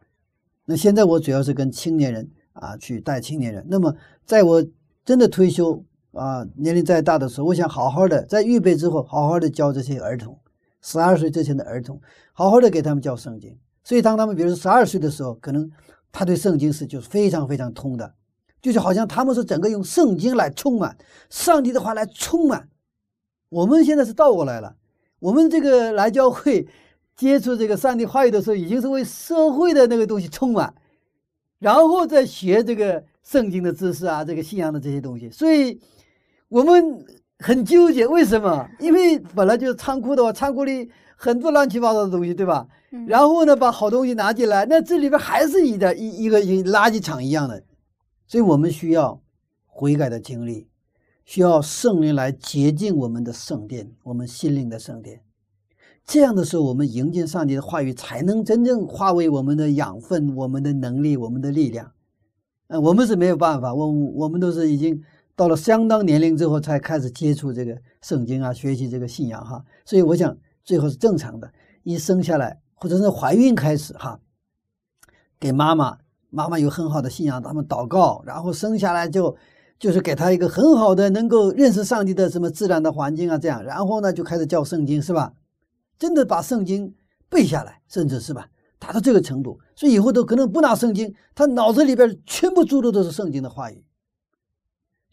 [0.66, 3.66] 那现在我主要是跟青年人啊去带青年人。
[3.68, 4.64] 那么在我
[5.04, 10.38] 真的退休啊年龄再大的时候，我想好好的在预备之后，好好的教这些儿童，
[10.82, 12.00] 十二岁之前的儿童，
[12.32, 13.58] 好好的给他们教圣经。
[13.84, 15.68] 所以当他们比如说十二岁的时候，可能
[16.12, 18.14] 他对圣经是就是非常非常通的，
[18.62, 20.98] 就是好像他们是整个用圣经来充满
[21.30, 22.70] 上帝的话来充满。
[23.50, 24.76] 我们现在是倒过来了，
[25.20, 26.68] 我们这个来教会
[27.16, 30.74] 接触这个上帝话语的时候，已经是为社会的那个东西充满，
[31.60, 35.30] 然后再学这个圣经的知识啊，这个信仰的这些东西。
[35.30, 35.80] 所以
[36.48, 37.06] 我们
[37.40, 38.70] 很纠结，为什么？
[38.80, 40.90] 因为本来就是仓库的话，仓库里
[41.22, 42.66] 很多乱七八糟的东西，对吧？
[42.92, 47.62] 嗯然后呢，把好东西拿进来，那这里边还是一点一一个一个垃圾场一样的，
[48.26, 49.22] 所以我们需要
[49.66, 50.70] 悔改的经历，
[51.26, 55.22] 需要圣灵来洁净我们的圣殿，我们心灵的圣殿。
[56.06, 61.92] 这样的时候，我们迎接上帝的话语，才能真正化为我们的养分、我们的能力、我们的力量。
[62.70, 65.04] 嗯，我们是没有办法，我我们都是已经
[65.36, 69.64] 到了相当年龄之后才开始接触这个圣经啊，学习这个信仰哈。
[69.86, 70.36] 所以我想，
[70.70, 71.52] 最后是正常的，
[71.82, 74.20] 一生下来或者是怀孕开始哈，
[75.40, 75.98] 给妈妈，
[76.30, 79.36] 妈妈有很好的信仰，他们祷告，然后生下来就
[79.80, 85.34] 就是给他一个很好的能够认识上帝的什么自然的环境啊，这样，然后呢就开始教圣经，是吧？
[85.98, 86.94] 真的把圣经
[87.30, 88.48] 背下来，甚至是吧，
[88.78, 93.84] 达到这个程度，所以以后都可能不拿圣经，他脑子里边全部注入都是圣经的话语，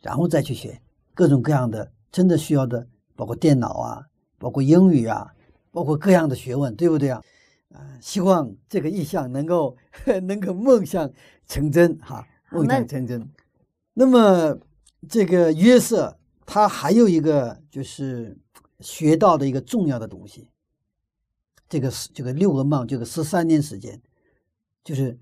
[0.02, 0.82] 然后再去学
[1.14, 2.86] 各种各样的真的需要的，
[3.16, 4.04] 包括电脑啊，
[4.38, 5.32] 包括英语啊，
[5.76, 7.22] 包括各样的学问，对不对啊？
[7.74, 9.76] 啊，希望这个意向能够
[10.26, 11.12] 能够梦想
[11.46, 13.28] 成真哈，梦想成真。
[13.92, 14.58] 那么
[15.06, 18.38] 这个约瑟他还有一个就是
[18.80, 20.48] 学到的一个重要的东西，
[21.68, 24.00] 这个是这个六个梦，这个十三年时间，
[24.82, 25.18] 就是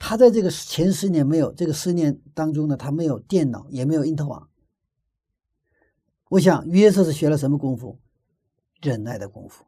[0.00, 4.48] 他在这个前十年没有这个十年当中呢，他没有电脑，也没有因特网。
[6.30, 8.00] 我想约瑟是学了什么功夫？
[8.80, 9.64] 忍耐的功夫。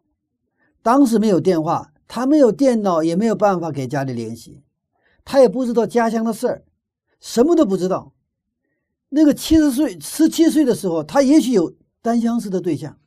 [0.85, 4.63] 当时没有电话，他没有电脑，也没有办法给家里联系，
[5.25, 6.63] 他也不知道家乡的事儿，
[7.19, 8.13] 什么都不知道。
[9.09, 12.99] 那个七十岁、十七岁的时候，他也许有单相思的对象。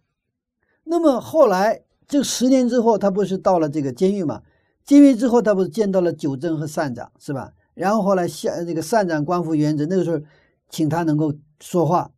[0.86, 4.42] 那么后来这十年之后，他不是到了这个监狱嘛？
[4.84, 7.54] 监狱之后，他不是见到了九正和善长，是吧？
[7.76, 10.20] 然后后来下那个善长官复原职，那个时候
[10.68, 12.10] 请他能够说话，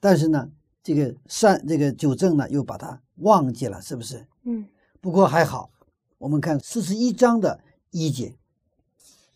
[0.00, 0.48] 但是呢，
[0.82, 4.26] 这个善这个九正呢又把他忘记了，是不是？
[4.44, 4.64] 嗯，
[5.04, 5.70] 不过还好，
[6.16, 8.34] 我们看四十一章的一节，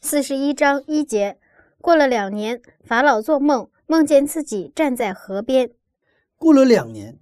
[0.00, 1.38] 四十一章一节，
[1.82, 5.70] 过了两年，法老做梦，梦见自己站在河边。
[6.38, 7.18] 过了两年，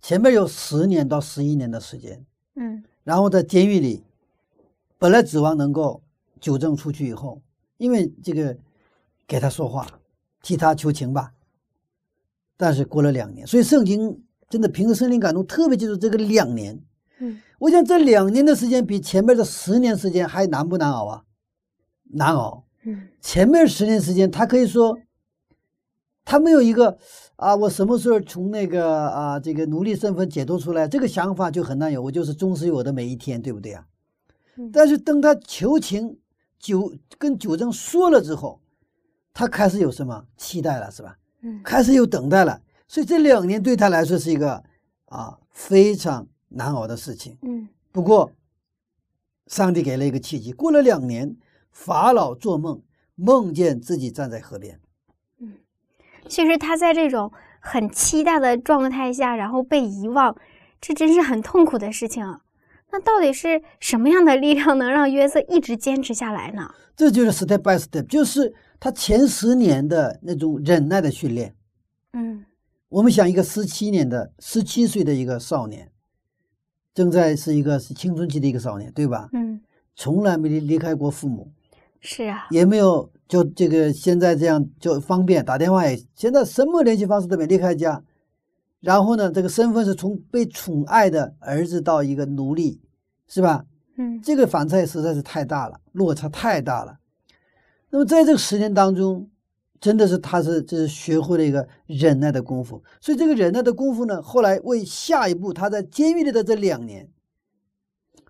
[0.00, 2.24] 前面有十年到十一年的时间，
[2.54, 4.04] 嗯然后在监狱里，
[4.96, 6.00] 本来指望能够
[6.40, 7.42] 纠正出去以后，
[7.78, 8.56] 因为这个
[9.26, 10.00] 给他说话，
[10.40, 11.32] 替他求情吧。
[12.56, 16.80] 但是过了两年，所以圣经真的凭着圣灵感动，特别记住这个两年。
[17.18, 21.24] 嗯我想这两年的时间比前面的十年时间还难不难熬啊？
[22.10, 22.64] 难熬。
[22.84, 24.96] 嗯前面十年时间，他可以说，
[26.24, 26.96] 他没有一个
[27.36, 32.00] 啊，我什么时候从那个啊这个奴隶身份解脱出来，这个想法就很难有。
[32.00, 33.84] 我就是忠实于我的每一天，对不对啊？
[34.56, 36.18] 嗯但是等他求情
[36.58, 38.60] 九跟九正说了之后，
[39.34, 41.18] 他开始有什么期待了，是吧？
[41.42, 42.60] 嗯开始有等待了。
[42.86, 44.62] 所以这两年对他来说是一个
[45.06, 47.36] 啊非常难熬的事情。
[47.42, 48.30] 嗯不过，
[49.46, 50.52] 上帝给了一个契机。
[50.52, 51.36] 过了两年，
[51.72, 52.82] 法老做梦，
[53.14, 54.78] 梦见自己站在河边。
[55.40, 55.54] 嗯
[56.28, 60.36] 其实他在这种很期待的状态下，然后被遗忘，
[60.80, 62.42] 这真是很痛苦的事情啊。
[62.90, 66.74] 那到底是什么样的力量能让约瑟一直坚持下来呢？
[66.96, 71.54] 这就是 step by step，就是他前十年的那种忍耐的训练。
[72.12, 72.44] 嗯
[72.88, 75.90] 我们想，一个十七年的、十七岁的一个少年，
[76.98, 79.28] 正在是一个是青春期的一个少年，对吧？
[79.32, 79.60] 嗯，
[79.94, 81.48] 从来没离离开过父母，
[82.00, 88.02] 是啊，也没有就这个现在这样就方便打电话也，现在什么联系方式都没离开家。
[88.80, 92.80] 然后呢，这个身份是从被宠爱的儿子到一个奴隶，
[93.28, 93.64] 是吧？
[93.96, 96.98] 嗯这个反差实在是太大了，落差太大了。
[97.90, 99.30] 那么在这个十年当中，
[99.80, 102.82] 真的是他是这是学会了一个忍耐的功夫。
[103.00, 107.08] 所以这个忍耐的功夫呢，后来为下一步他在监狱里的这两年，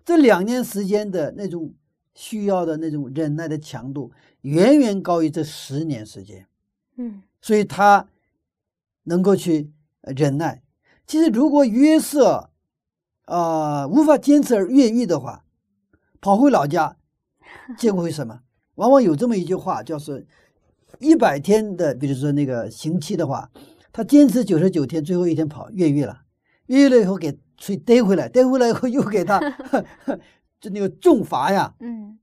[0.05, 1.73] 这两年时间的那种
[2.13, 6.45] 需要的那种忍耐的强度，远远高于这十年时间。
[6.97, 8.07] 嗯所以他
[9.03, 9.71] 能够去
[10.01, 10.61] 呃忍耐。
[11.07, 12.49] 其实，如果约瑟
[13.25, 15.45] 啊、呃无法坚持而越狱的话，
[16.21, 16.97] 跑回老家，
[17.77, 18.41] 结果会什么？
[18.75, 20.27] 往往有这么一句话，叫是
[20.99, 23.49] 一百天的，比如说那个刑期的话，
[23.91, 26.21] 他坚持九十九天，最后一天跑越狱了，
[26.67, 29.39] 越狱了以后给所以逮回来，逮回来以后又给他
[30.61, 32.19] 就那个重罚呀，嗯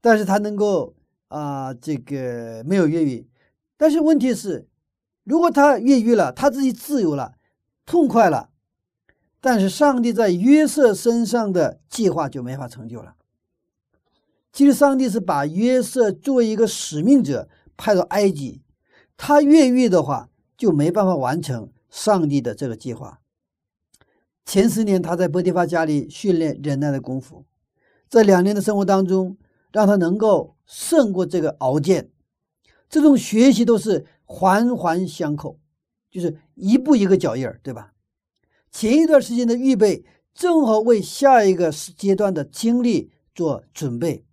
[0.00, 0.94] 但是他能够
[1.28, 3.26] 啊、这个没有越狱。
[3.76, 4.66] 但是问题是，
[5.24, 7.34] 如果他越狱了，他自己自由了，
[7.84, 8.50] 痛快了，
[9.40, 13.14] 但是上帝在约瑟身上的计划就没法成就了。
[14.52, 17.48] 其实上帝是把约瑟作为一个使命者
[17.78, 18.60] 派到埃及，
[19.16, 23.20] 他越狱的话就没办法完成上帝的这个计划。
[24.44, 27.46] 前十年他在波提法家里训练忍耐的功夫，
[28.08, 29.38] 在两年的生活当中，
[29.72, 32.10] 让他能够胜过这个熬煎。
[32.90, 35.58] 这种学习都是环环相扣，
[36.10, 37.92] 就是一步一个脚印儿，对吧？
[38.70, 40.04] 前一段时间的预备，
[40.34, 44.24] 正好为下一个阶段的经历做准备。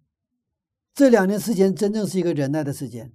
[0.93, 3.11] 这两年时间真正是一个忍耐的时间，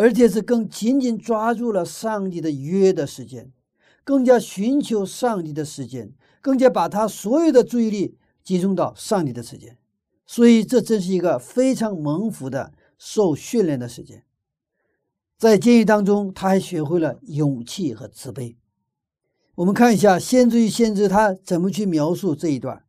[0.00, 3.52] 而且是更紧紧抓住了上帝的约的时间，
[4.02, 9.76] 更加寻求上帝的时间，更加把他所有的注意力集中到上帝的时间。
[10.26, 14.24] 所以，这真是一个非常蒙福的受训练的时间。
[15.36, 18.56] 在监狱当中，他还学会了勇气和慈悲。
[19.56, 22.84] 我们看一下先知与先知他怎么去描述这一段。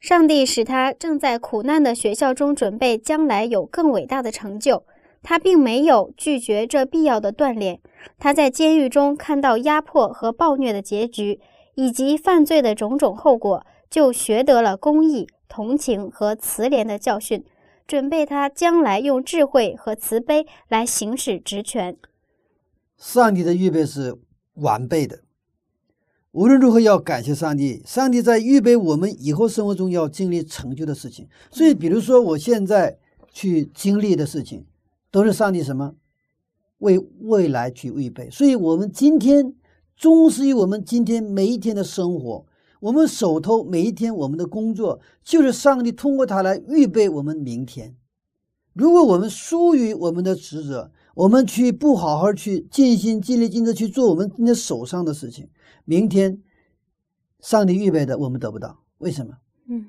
[0.00, 4.84] 上帝使他正在苦难的学校中准备将来有更伟大的成就。
[5.24, 7.80] 他并没有拒绝这必要的锻炼。
[8.18, 11.40] 他在监狱中看到压迫和暴虐的结局，
[11.74, 17.42] 以及犯罪的种种后果，就学得了公义、同情和慈怜的教训，
[17.86, 21.96] 准备他将来用智慧和慈悲来行使职权。
[22.96, 24.16] 上帝的预备是
[24.54, 25.20] 完备的，
[26.32, 27.82] 无论如何要感谢上帝。
[27.86, 31.26] 上帝在预备我们以后生活中要经历成就的事情。
[31.50, 32.98] 所以，比如说我现在
[33.32, 34.64] 去经历的事情，
[35.14, 35.94] 都是上帝什么
[36.78, 38.28] 为未来去预备。
[38.30, 39.54] 所以，我们今天
[39.94, 42.44] 忠实于我们今天每一天的生活，
[42.80, 47.94] 我们手头每一天我们的工作，就是上帝通过它来预备我们明天。
[48.72, 55.48] 如果我们疏于我们的职责，我们去不好好去尽心尽力尽责去做我们今天手上的事情，
[55.84, 56.42] 明天
[57.38, 59.34] 上帝预备的我们得不到，为什么？
[59.68, 59.86] 嗯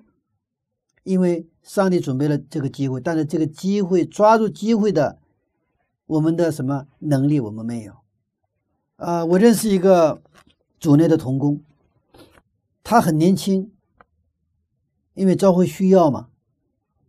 [1.05, 5.19] 因为上帝准备了这个机会，但是这个机会抓住机会的，
[6.07, 7.97] 我们的什么能力我们没有。
[8.95, 10.23] 啊、我认识一个
[10.79, 11.61] 组内的童工，
[12.83, 13.71] 他很年轻，
[15.13, 16.29] 因为教会需要嘛，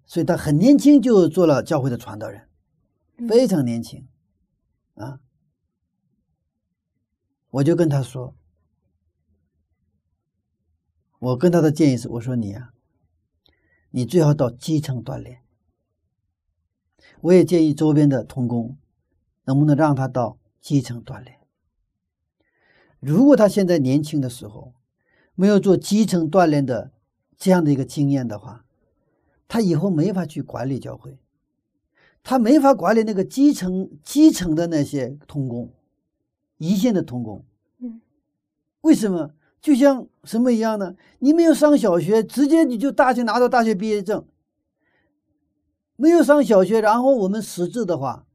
[0.05, 2.49] 所以他很年轻就做了教会的传道人，
[3.27, 4.07] 非常年轻，
[4.97, 5.21] 啊，
[7.49, 8.35] 我就跟他说，
[11.19, 12.75] 我跟他的建议是，我说你呀、
[13.91, 15.43] 你最好到基层锻炼。
[17.21, 18.77] 我也建议周边的童工，
[19.45, 21.39] 能不能让他到基层锻炼。
[23.01, 24.75] 如果他现在年轻的时候
[25.35, 26.93] 没有做基层锻炼的
[27.37, 28.65] 这样的一个经验的话，
[29.47, 31.19] 他以后没法去管理教会，
[32.23, 35.73] 他没法管理那个基层基层的那些童工，
[36.59, 37.45] 一线的童工。
[37.79, 38.01] 嗯，
[38.81, 39.36] 为什么？
[39.61, 40.95] 就像什么一样呢？
[41.19, 44.25] 你没有上小学，直接你就大学拿到大学毕业证。
[45.97, 48.27] 没有上小学，然后我们识字的话，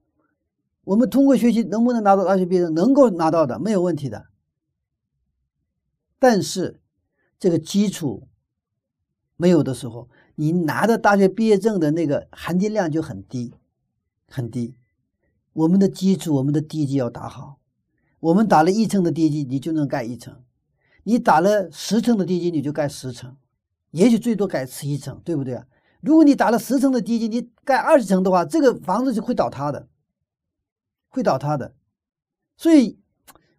[0.83, 2.73] 我们通过学习能不能拿到大学毕业证？
[2.73, 4.27] 能够拿到的，没有问题的。
[6.17, 6.81] 但是
[7.39, 8.27] 这个基础
[9.37, 13.53] 没有的时候，你拿的大学毕业证的那个含金量就很低，
[14.27, 14.75] 很低。
[15.53, 17.59] 我们的基础，我们的地基要打好。
[18.19, 20.35] 我们打了一层的地基，你就能盖一层；
[21.03, 23.35] 你打了十层的地基，你就盖十层，
[23.91, 25.65] 也许最多盖十一层，对不对啊？
[26.01, 29.87] 如果你打了十层的地基，你盖二十层的话，这个房子就会倒塌的，
[31.09, 31.73] 会倒塌的。
[32.57, 32.99] 所以，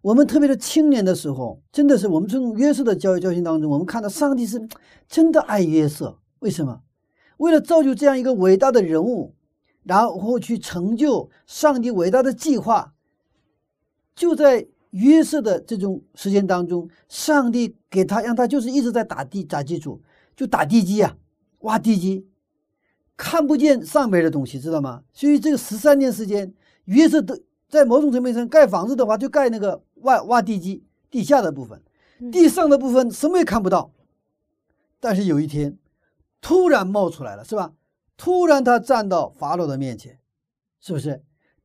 [0.01, 4.67] 我们特别是青年的时候，真的是我们从约瑟的教育教训当中，我们看到上帝是
[5.07, 6.19] 真的爱约瑟。
[6.39, 6.81] 为什么？
[7.37, 9.35] 为了造就这样一个伟大的人物，
[9.83, 12.93] 然后去成就上帝伟大的计划，
[14.15, 20.01] 就在约瑟的这种时间当中，上帝给他让他就是一直在打地打基础，
[20.35, 21.17] 就打地基啊，
[21.59, 22.27] 挖地基，
[23.17, 25.03] 看不见上边的东西，知道吗？
[25.11, 26.53] 所以这个十三年时间，
[26.85, 31.81] 约瑟的在某种层面上盖房子的话，就盖那个挖挖地基，地下的部分，
[32.31, 33.91] 地上的部分什么也看不到。
[34.99, 35.77] 但是有一天，
[36.39, 37.73] 突然冒出来了，是吧？
[38.15, 40.19] 突然他站到法老的面前，
[40.79, 41.23] 是不是？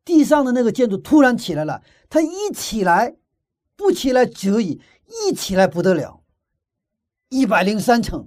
[0.08, 3.18] 地上的那个建筑突然起来了，他一起来，
[3.76, 6.22] 不起来则已，一起来不得了，
[7.28, 8.26] 一百零三层。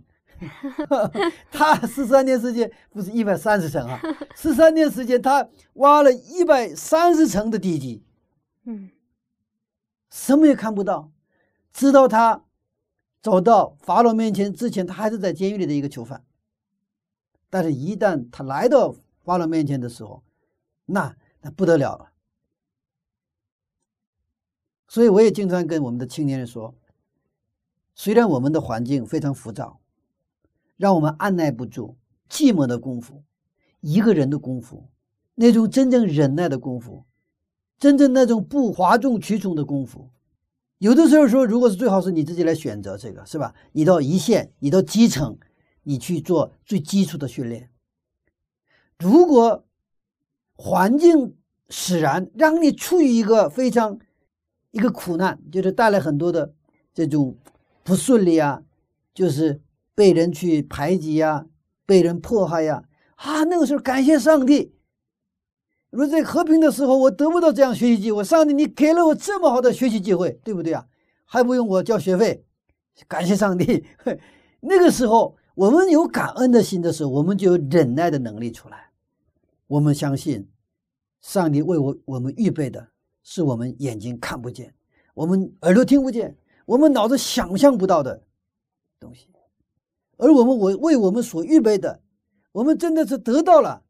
[1.51, 3.99] 他十三年时间不是一百三十层啊，
[4.36, 8.03] 十三年时间他挖了一百三十层的地基，
[8.65, 8.91] 嗯
[10.11, 11.11] 什么也看不到，
[11.73, 12.43] 直到他
[13.23, 16.23] 走到法老面前之前，他还是在监狱里的一个囚犯。
[17.49, 20.23] 但是，一旦他来到法老面前的时候，
[20.86, 22.11] 那那不得了了。
[24.87, 26.75] 所以，我也经常跟我们的青年人说，
[27.95, 29.79] 虽然我们的环境非常浮躁，
[30.75, 31.95] 让我们按耐不住
[32.29, 33.23] 寂寞的功夫，
[33.79, 34.89] 一个人的功夫，
[35.35, 37.05] 那种真正忍耐的功夫，
[37.77, 40.09] 真正那种不哗众取宠的功夫，
[40.79, 43.55] 有的时候说，如果是最好是你自己来选择这个，是吧？
[43.71, 45.37] 你到一线，你到基层，
[45.83, 47.69] 你去做最基础的训练。
[48.99, 49.65] 如果
[50.64, 51.36] 环境
[51.70, 53.97] 使然，让你处于一个非常
[54.70, 56.53] 一个苦难，就是带来很多的
[56.93, 57.36] 这种
[57.84, 58.62] 不顺利啊，
[59.12, 59.59] 就是
[59.95, 61.47] 被人去排挤呀、
[61.88, 62.84] 被人迫害呀，
[63.16, 64.72] 啊，那个时候感谢上帝。
[65.89, 70.86] 如果在和平的时候，我得不到这样学习机会，上帝你给了我这么好的学习机会，对不对啊？
[71.26, 72.45] 还不用我交学费，
[73.07, 73.84] 感谢上帝。
[74.62, 78.91] 那个时候，我们有感恩的心的时候，我们就有忍耐的能力出来。
[79.68, 80.49] 我们相信，
[81.22, 82.89] 上帝为我我们预备的
[83.24, 84.74] 是我们眼睛看不见，
[85.13, 88.24] 我们耳朵听不见，我们脑子想象不到的
[88.99, 89.28] 东西，
[90.17, 92.01] 而我们我为我们所预备的，
[92.51, 93.84] 我们真的是得到了。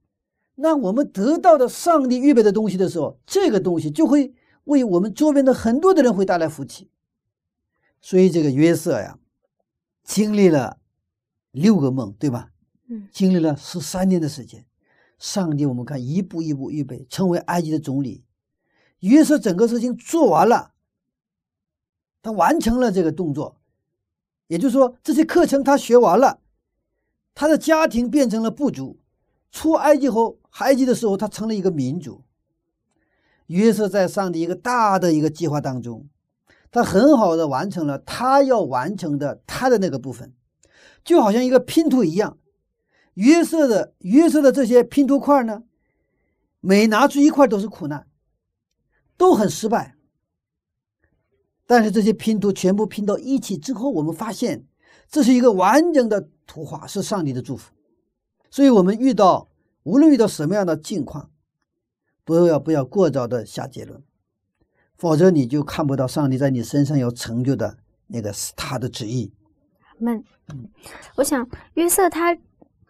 [0.56, 4.34] 那我们得到的上帝预备的东西的时候，这个东西就会
[4.66, 6.90] 为我们周边的很多的人会带来福气。
[8.02, 9.18] 所以这个约瑟呀，
[10.04, 10.78] 经历了
[11.52, 12.52] 六个梦，对吧？
[12.88, 14.66] 嗯经历了十三年的时间，
[15.22, 18.26] 上帝我们看一步一步预备，成为埃及的总理。
[19.02, 20.72] 约瑟整个事情做完了，
[22.24, 23.62] 他完成了这个动作，
[24.48, 26.42] 也就是说这些课程他学完了，
[27.36, 29.00] 他的家庭变成了部族。
[29.52, 32.24] 出埃及后，埃及的时候，他成了一个民族。
[33.46, 36.10] 约瑟在上帝一个大的一个计划当中，
[36.72, 40.34] 他很好的完成了他要完成的他的那个部分，
[41.04, 42.40] 就好像一个拼图一样。
[43.22, 45.64] 约瑟的约瑟的这些拼图块呢，
[46.60, 48.08] 每拿出一块都是苦难，
[49.16, 49.96] 都很失败。
[51.68, 54.66] 但是这些拼图全部拼到一起之后，我们发现
[55.08, 57.72] 这是一个完整的图画，是上帝的祝福。
[58.50, 59.50] 所以，我们遇到
[59.84, 61.30] 无论遇到什么样的境况，
[62.26, 64.02] 都要不要过早的下结论，
[64.98, 69.32] 否则你就看不到上帝在你身上要成就的那个是他的旨意。
[70.00, 70.24] 们，
[71.18, 72.36] 我想约瑟他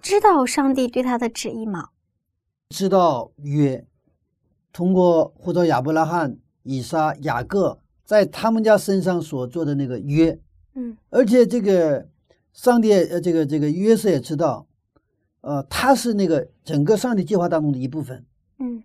[0.01, 1.89] 知道上帝对他的旨意吗？
[2.69, 3.85] 知道约
[4.73, 10.39] 通过呼召亚伯拉罕、以撒、雅各在他们家身上所做的那个约，
[10.73, 12.07] 嗯而且这个
[12.53, 14.65] 上帝呃，这个这个约瑟也知道，
[15.41, 18.25] 呃，他是那个整个上帝计划当中的一部分，
[18.59, 18.81] 嗯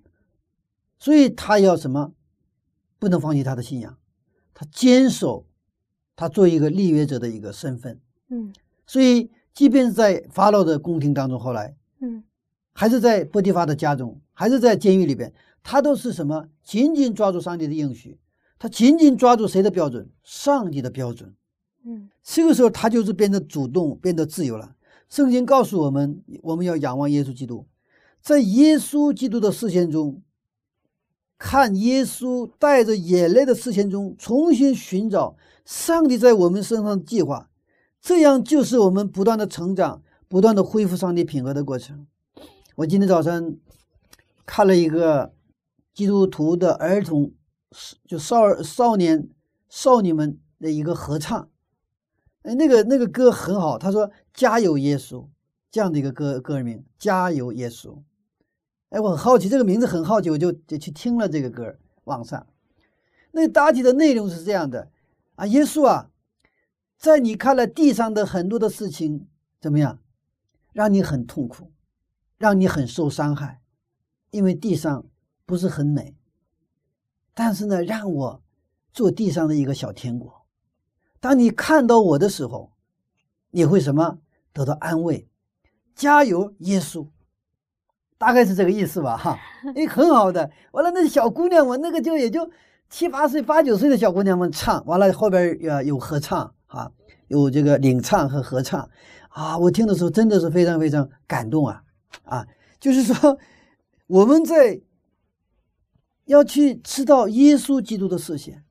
[0.98, 2.12] 所以他要什么？
[2.98, 3.96] 不能放弃他的信仰，
[4.54, 5.46] 他坚守
[6.16, 8.00] 他做一个立约者的一个身份。
[8.30, 8.52] 嗯
[8.86, 12.22] 所以，即便是在法老的宫廷当中，后来嗯
[12.74, 15.32] 还是在波提法的家中，还是在监狱里边，
[15.62, 16.46] 他都是什么？
[16.62, 18.18] 紧紧抓住上帝的应许，
[18.58, 20.10] 他紧紧抓住谁的标准？
[20.22, 21.34] 上帝的标准。
[21.84, 24.74] 嗯这个时候，他就是变得主动，变得自由了。
[25.08, 27.64] 圣经告诉我们，我们要仰望耶稣基督，
[28.20, 30.20] 在耶稣基督的视线中，
[31.38, 37.48] 看耶稣带着眼泪的视线中，重新寻找上帝在我们身上的计划，
[38.00, 42.06] 这样就是我们不断的成长、不断的恢复上帝品格的过程。
[42.76, 43.58] 我今天早晨
[44.44, 45.32] 看了一个
[45.94, 47.32] 基督徒的儿童，
[48.06, 49.28] 就少儿少年
[49.68, 51.48] 少女们的一个合唱。
[52.42, 55.26] 哎，那个那个歌很好，他说“加油耶稣”
[55.72, 57.98] 这样的一个歌歌名，“加油耶稣”。
[58.90, 62.46] 哎，我很好奇这个名字，很好奇，我就就去听了这个歌，网上。
[63.32, 64.88] 那大体的内容是这样的
[65.34, 66.08] 啊，耶稣啊，
[66.98, 69.28] 在你看来地上的很多的事情
[69.60, 70.00] 怎么样，
[70.72, 71.72] 让你很痛苦，
[72.38, 73.60] 让你很受伤害，
[74.30, 75.06] 因为地上
[75.44, 76.16] 不是很美。
[77.34, 78.42] 但是呢，让我
[78.92, 80.46] 做地上的一个小天国。
[81.20, 82.72] 当你看到我的时候，
[83.50, 84.18] 你会什么
[84.52, 85.28] 得到安慰？
[85.94, 87.08] 加油，耶稣！
[88.18, 89.38] 大概是这个意思吧，哈，
[89.74, 90.50] 哎，很好的。
[90.72, 92.50] 完了，那小姑娘们，那个就也就
[92.88, 96.90] 七八岁、八九岁的小姑娘们唱，完了后边呃有合唱啊，
[97.28, 98.88] 有这个领唱和合唱
[99.30, 101.82] 啊，我听的时候真的是非常非常感动啊
[102.24, 102.46] 啊！
[102.78, 103.38] 就是说
[104.06, 104.80] 我们在
[106.26, 108.64] 要去知道耶稣基督的视线。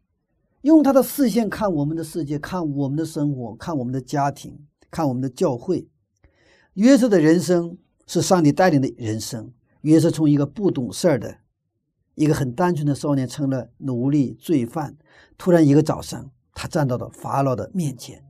[0.62, 5.88] 用他的视线看我们的世界，看我们的生活，看我们的家庭，看我们的教会。
[6.74, 7.78] 约瑟的人生
[8.08, 9.54] 是上帝带领的人生。
[9.82, 11.38] 约瑟从一个不懂事儿的、
[12.16, 14.98] 一个很单纯的少年，成了奴隶、罪犯。
[15.38, 18.26] 突然一个早上，他站到了法老的面前。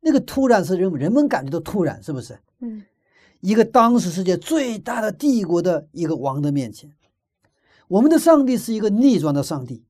[0.00, 2.38] 那个突然是人人们感觉到突然，是不是？
[2.60, 2.82] 嗯，
[3.40, 6.90] 一个当时世界最大的帝国的一个王的面前，
[7.88, 9.84] 我们的上帝是一个逆转的上帝。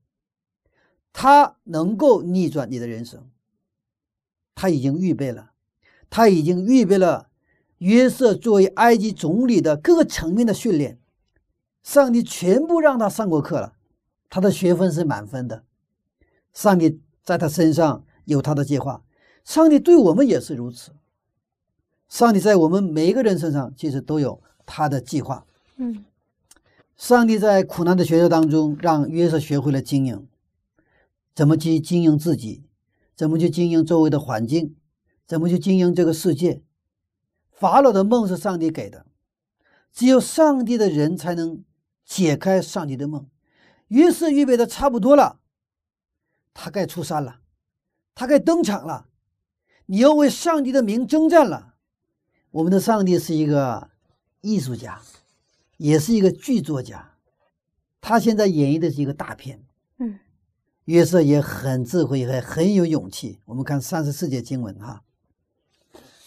[1.13, 3.29] 他能够逆转你的人生，
[4.53, 5.51] 他已经预备了，
[6.09, 7.29] 他已经预备了
[7.79, 10.99] 约瑟作为埃及总理的各个层面的训练，
[11.81, 13.73] 上帝全部让他上过课了，
[14.29, 15.63] 他的学分是满分的，
[16.53, 19.03] 上帝在他身上有他的计划，
[19.43, 20.91] 上帝对我们也是如此，
[22.07, 25.45] 上帝在我们每一个人身上其实都有他的计划，
[25.77, 26.05] 嗯，
[26.97, 30.27] 上帝在苦难的学校当中让约瑟学会了经营。
[31.35, 32.63] 怎么去经营自己？
[33.15, 34.75] 怎么去经营周围的环境？
[35.25, 36.61] 怎么去经营这个世界？
[37.51, 39.05] 法老的梦是上帝给的，
[39.93, 41.63] 只有上帝的人才能
[42.05, 43.27] 解开上帝的梦。
[43.89, 45.38] 约瑟预备的差不多了，
[46.61, 47.39] 他该出山了，
[48.13, 49.07] 他该登场了。
[49.85, 51.75] 你要为上帝的名征战了。
[52.51, 53.89] 我们的上帝是一个
[54.41, 55.01] 艺术家，
[55.77, 57.13] 也是一个剧作家，
[58.01, 59.63] 他现在演绎的是一个大片。
[59.99, 60.19] 嗯。
[60.83, 63.39] 约瑟也很智慧，也很有勇气。
[63.45, 65.03] 我们看三十四节经文哈，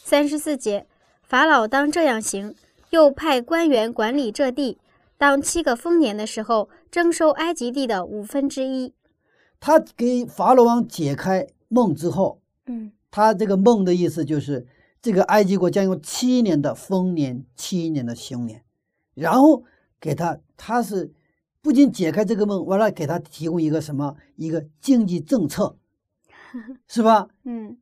[0.02, 0.86] 三十四节，
[1.22, 2.54] 法老当这样行，
[2.88, 4.78] 又派官员管理这地。
[5.18, 8.94] 当七个丰年的时候，征收埃及地的五分之一。
[9.64, 14.66] 他给法老王解开梦之后，嗯，他这个梦的意思就是，
[15.00, 18.64] 这个埃及国将有七年的丰年，七年的凶年，
[19.14, 19.62] 然后
[20.00, 21.12] 给他，他是。
[21.64, 25.76] 不仅解开这个梦，完了给他提供一个什么一个经济政策，
[26.90, 27.28] 是吧？
[27.44, 27.78] 嗯，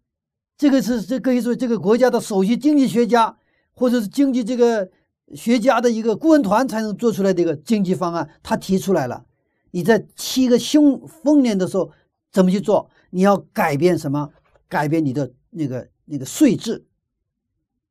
[0.58, 3.38] 这个是这可以说这个国家的首席经济学家
[3.72, 4.90] 或者是经济这个
[5.34, 8.28] 学家的一个顾问团才能做出来的一个经济方案。
[8.42, 9.24] 他提出来了，
[9.70, 11.90] 你在七个凶丰年的时候
[12.32, 12.90] 怎么去做？
[13.10, 14.30] 你要改变什么？
[14.68, 16.84] 改变你的那个那个税制，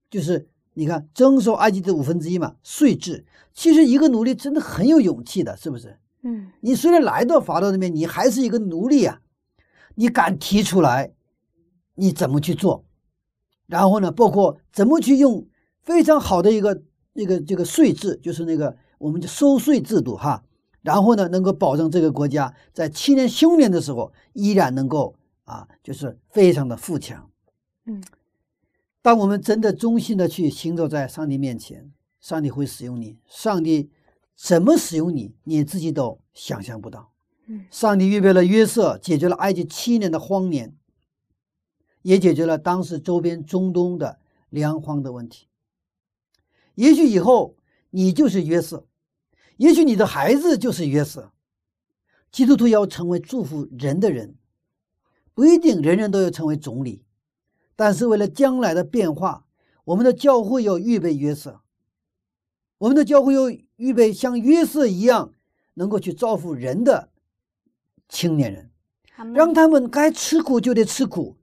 [0.10, 3.26] 就是你看征收埃及的五分之一嘛，税制。
[3.54, 5.98] 其实一个奴隶真的很有勇气的，是不是？
[6.22, 9.22] 嗯你虽然来到法老那边，你还是一个奴隶啊，
[9.96, 11.14] 你敢提出来，
[11.96, 12.86] 你怎么去做？
[13.68, 15.48] 然后呢，包括怎么去用
[15.82, 16.82] 非常好的一个
[17.14, 20.44] 那个这个税制，就是那个我们的收税制度哈。
[20.82, 27.30] 然后呢，能够保证这个国家在七年休年的时候依然能够啊，就是非常的富强。
[27.86, 28.02] 嗯，
[29.02, 33.18] 当我们真的忠心的去行走在上帝面前，上帝会使用你。
[33.28, 33.90] 上帝
[34.36, 37.12] 怎么使用你，你自己都想象不到。
[37.48, 40.76] 嗯，上帝预备了约瑟，解决了埃及七年的荒年，
[42.04, 44.20] 也解决了当时周边中东的
[44.50, 45.48] 粮荒的问题。
[46.76, 47.58] 也许以后
[47.90, 48.86] 你就是约瑟。
[49.60, 51.34] 也许你的孩子就是约瑟。
[52.32, 54.36] 基督徒要成为祝福人的人，
[55.34, 57.04] 不一定人人都要成为总理，
[57.76, 59.46] 但是为了将来的变化，
[59.84, 61.60] 我们的教会要预备约瑟。
[62.78, 65.34] 我们的教会要预备像约瑟一样，
[65.74, 67.10] 能够去造福人的
[68.08, 68.72] 青年人，
[69.34, 71.36] 让他们该吃苦就得吃苦，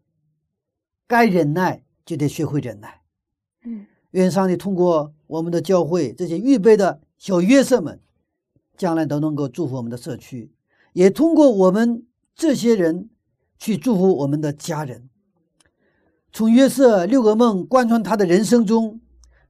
[1.07, 3.03] 该忍耐就得学会忍耐。
[3.65, 8.01] 嗯，愿上帝通过我们的教会这些预备的小约瑟们。
[8.77, 10.53] 将来都能够祝福我们的社区，
[10.93, 12.05] 也通过我们
[12.35, 13.09] 这些人
[13.59, 15.09] 去祝福我们的家人。
[16.33, 19.01] 从约瑟六个梦贯穿他的人生中，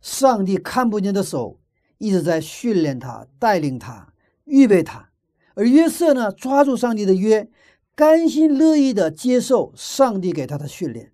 [0.01, 1.59] 上帝看不见的手
[1.99, 4.12] 一直在训练他、带领他、
[4.45, 5.11] 预备他。
[5.55, 7.51] 而约瑟呢，抓住上帝的约，
[7.95, 11.12] 甘心乐意的接受上帝给他的训练。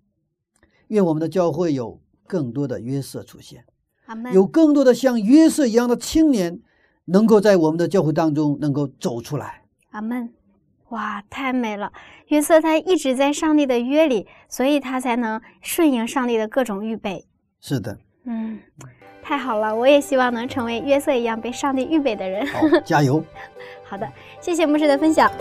[0.89, 3.65] 愿我们的教会有更多的约瑟出现，
[4.33, 6.61] 有更多的像约瑟一样的青年。
[7.05, 10.29] 能够在我们的教会当中能够走出来，阿门！
[10.89, 11.91] 哇，太美了！
[12.27, 17.25] 约瑟他一直在上帝的约里，所以他才能顺应上帝的各种预备。
[17.59, 18.59] 是的，嗯，
[19.21, 19.75] 太好了！
[19.75, 22.45] 我也希望能成为约瑟一样被上帝预备的人。
[22.47, 23.23] 好，加油！
[23.83, 24.07] 好的，
[24.39, 25.31] 谢谢牧师的分享。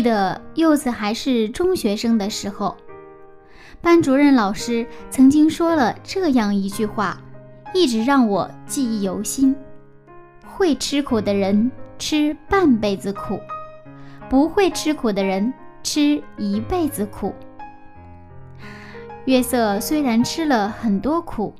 [0.00, 2.74] 记得柚子还是中学生的时候，
[3.82, 7.20] 班主任老师曾经说了这样一句话，
[7.74, 9.54] 一直让我记忆犹新：
[10.46, 13.38] 会吃苦的人吃半辈子苦，
[14.30, 17.34] 不会吃苦的人吃一辈子苦。
[19.26, 21.54] 约瑟虽然吃了很多苦，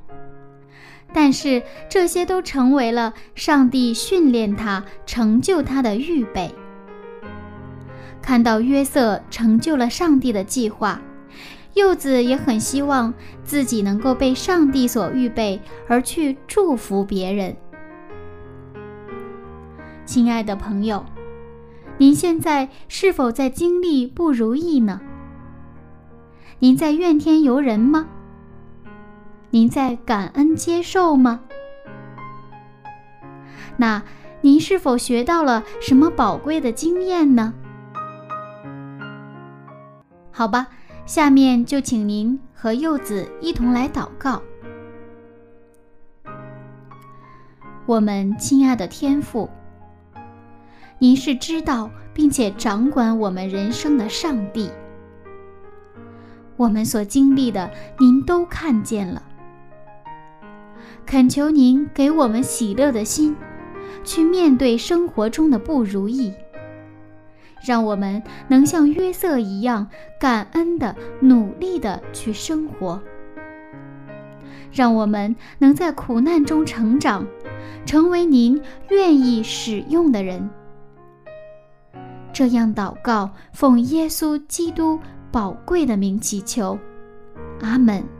[1.13, 6.51] 但是这些都成为了上帝训练他、成就他的预备。
[8.23, 11.01] 看到约瑟成就了上帝的计划，
[11.75, 13.13] 柚子也很希望
[13.43, 17.57] 自己能够被上帝所预备，而去祝福别人。
[20.05, 21.05] 亲爱的朋友，
[21.99, 25.01] 您现在是否在经历不如意呢？
[26.59, 28.09] 您在怨天尤人吗？
[29.51, 31.41] 您在感恩接受吗？
[33.77, 34.03] 那
[34.43, 37.55] 您是否学到了什么宝贵的经验呢？
[40.41, 40.69] 好吧，
[41.05, 44.41] 下面就请您和柚子一同来祷告。
[47.85, 49.51] 我们亲爱的天父，
[50.99, 54.71] 您是知道并且掌管我们人生的上帝。
[56.57, 59.23] 我们所经历的，您都看见了。
[61.05, 63.37] 恳求您给我们喜乐的心，
[64.05, 66.33] 去面对生活中的不如意。
[67.63, 69.87] 让我们能像约瑟一样，
[70.19, 73.01] 感恩的、努力的去生活。
[74.73, 77.27] 让我们能在苦难中成长。
[77.87, 80.49] 成为您愿意使用的人，
[82.33, 85.01] 这样祷告，奉耶稣基督
[85.33, 86.79] 宝贵的名祈求，
[87.63, 88.20] 阿门。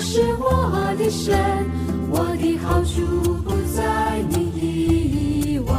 [0.00, 1.36] 是我的神，
[2.10, 3.02] 我的好处
[3.42, 5.74] 不在你以外。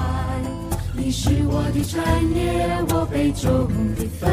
[0.95, 2.03] 你是我的产
[2.36, 4.30] 业，我杯中的分，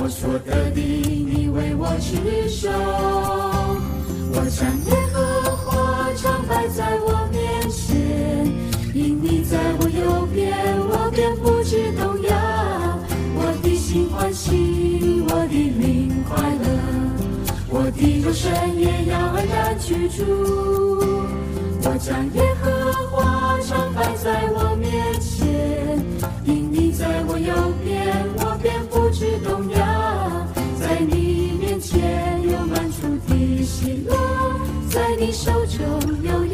[0.00, 2.68] 我所得的，你为我持守。
[4.32, 5.20] 我将耶和
[5.56, 8.46] 华常摆在我面前，
[8.94, 10.54] 因你在我右边，
[10.88, 12.30] 我便不知动摇。
[13.34, 15.99] 我的心欢喜，我的灵。
[17.82, 20.22] 我的肉身也要安然居住。
[21.82, 25.48] 我将耶和华常摆在我面前，
[26.44, 30.46] 因你在我右边，我便不知动摇。
[30.78, 34.14] 在你面前有满处的喜乐，
[34.90, 35.80] 在你手中
[36.22, 36.44] 有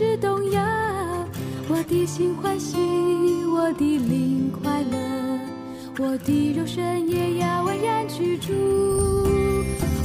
[0.00, 0.62] 是动摇，
[1.68, 2.78] 我的心欢喜，
[3.44, 4.96] 我的灵快乐，
[5.98, 8.50] 我的肉身也要安然居住。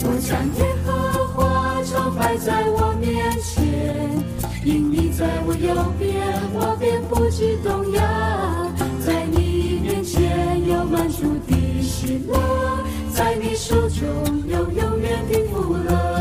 [0.04, 4.22] 我将耶和华常摆在我面前，
[4.66, 6.14] 因你在我右边，
[6.54, 8.02] 我便不知动摇。
[9.00, 12.38] 在你面前有满足的喜乐，
[13.14, 16.15] 在你手中有永远的福乐。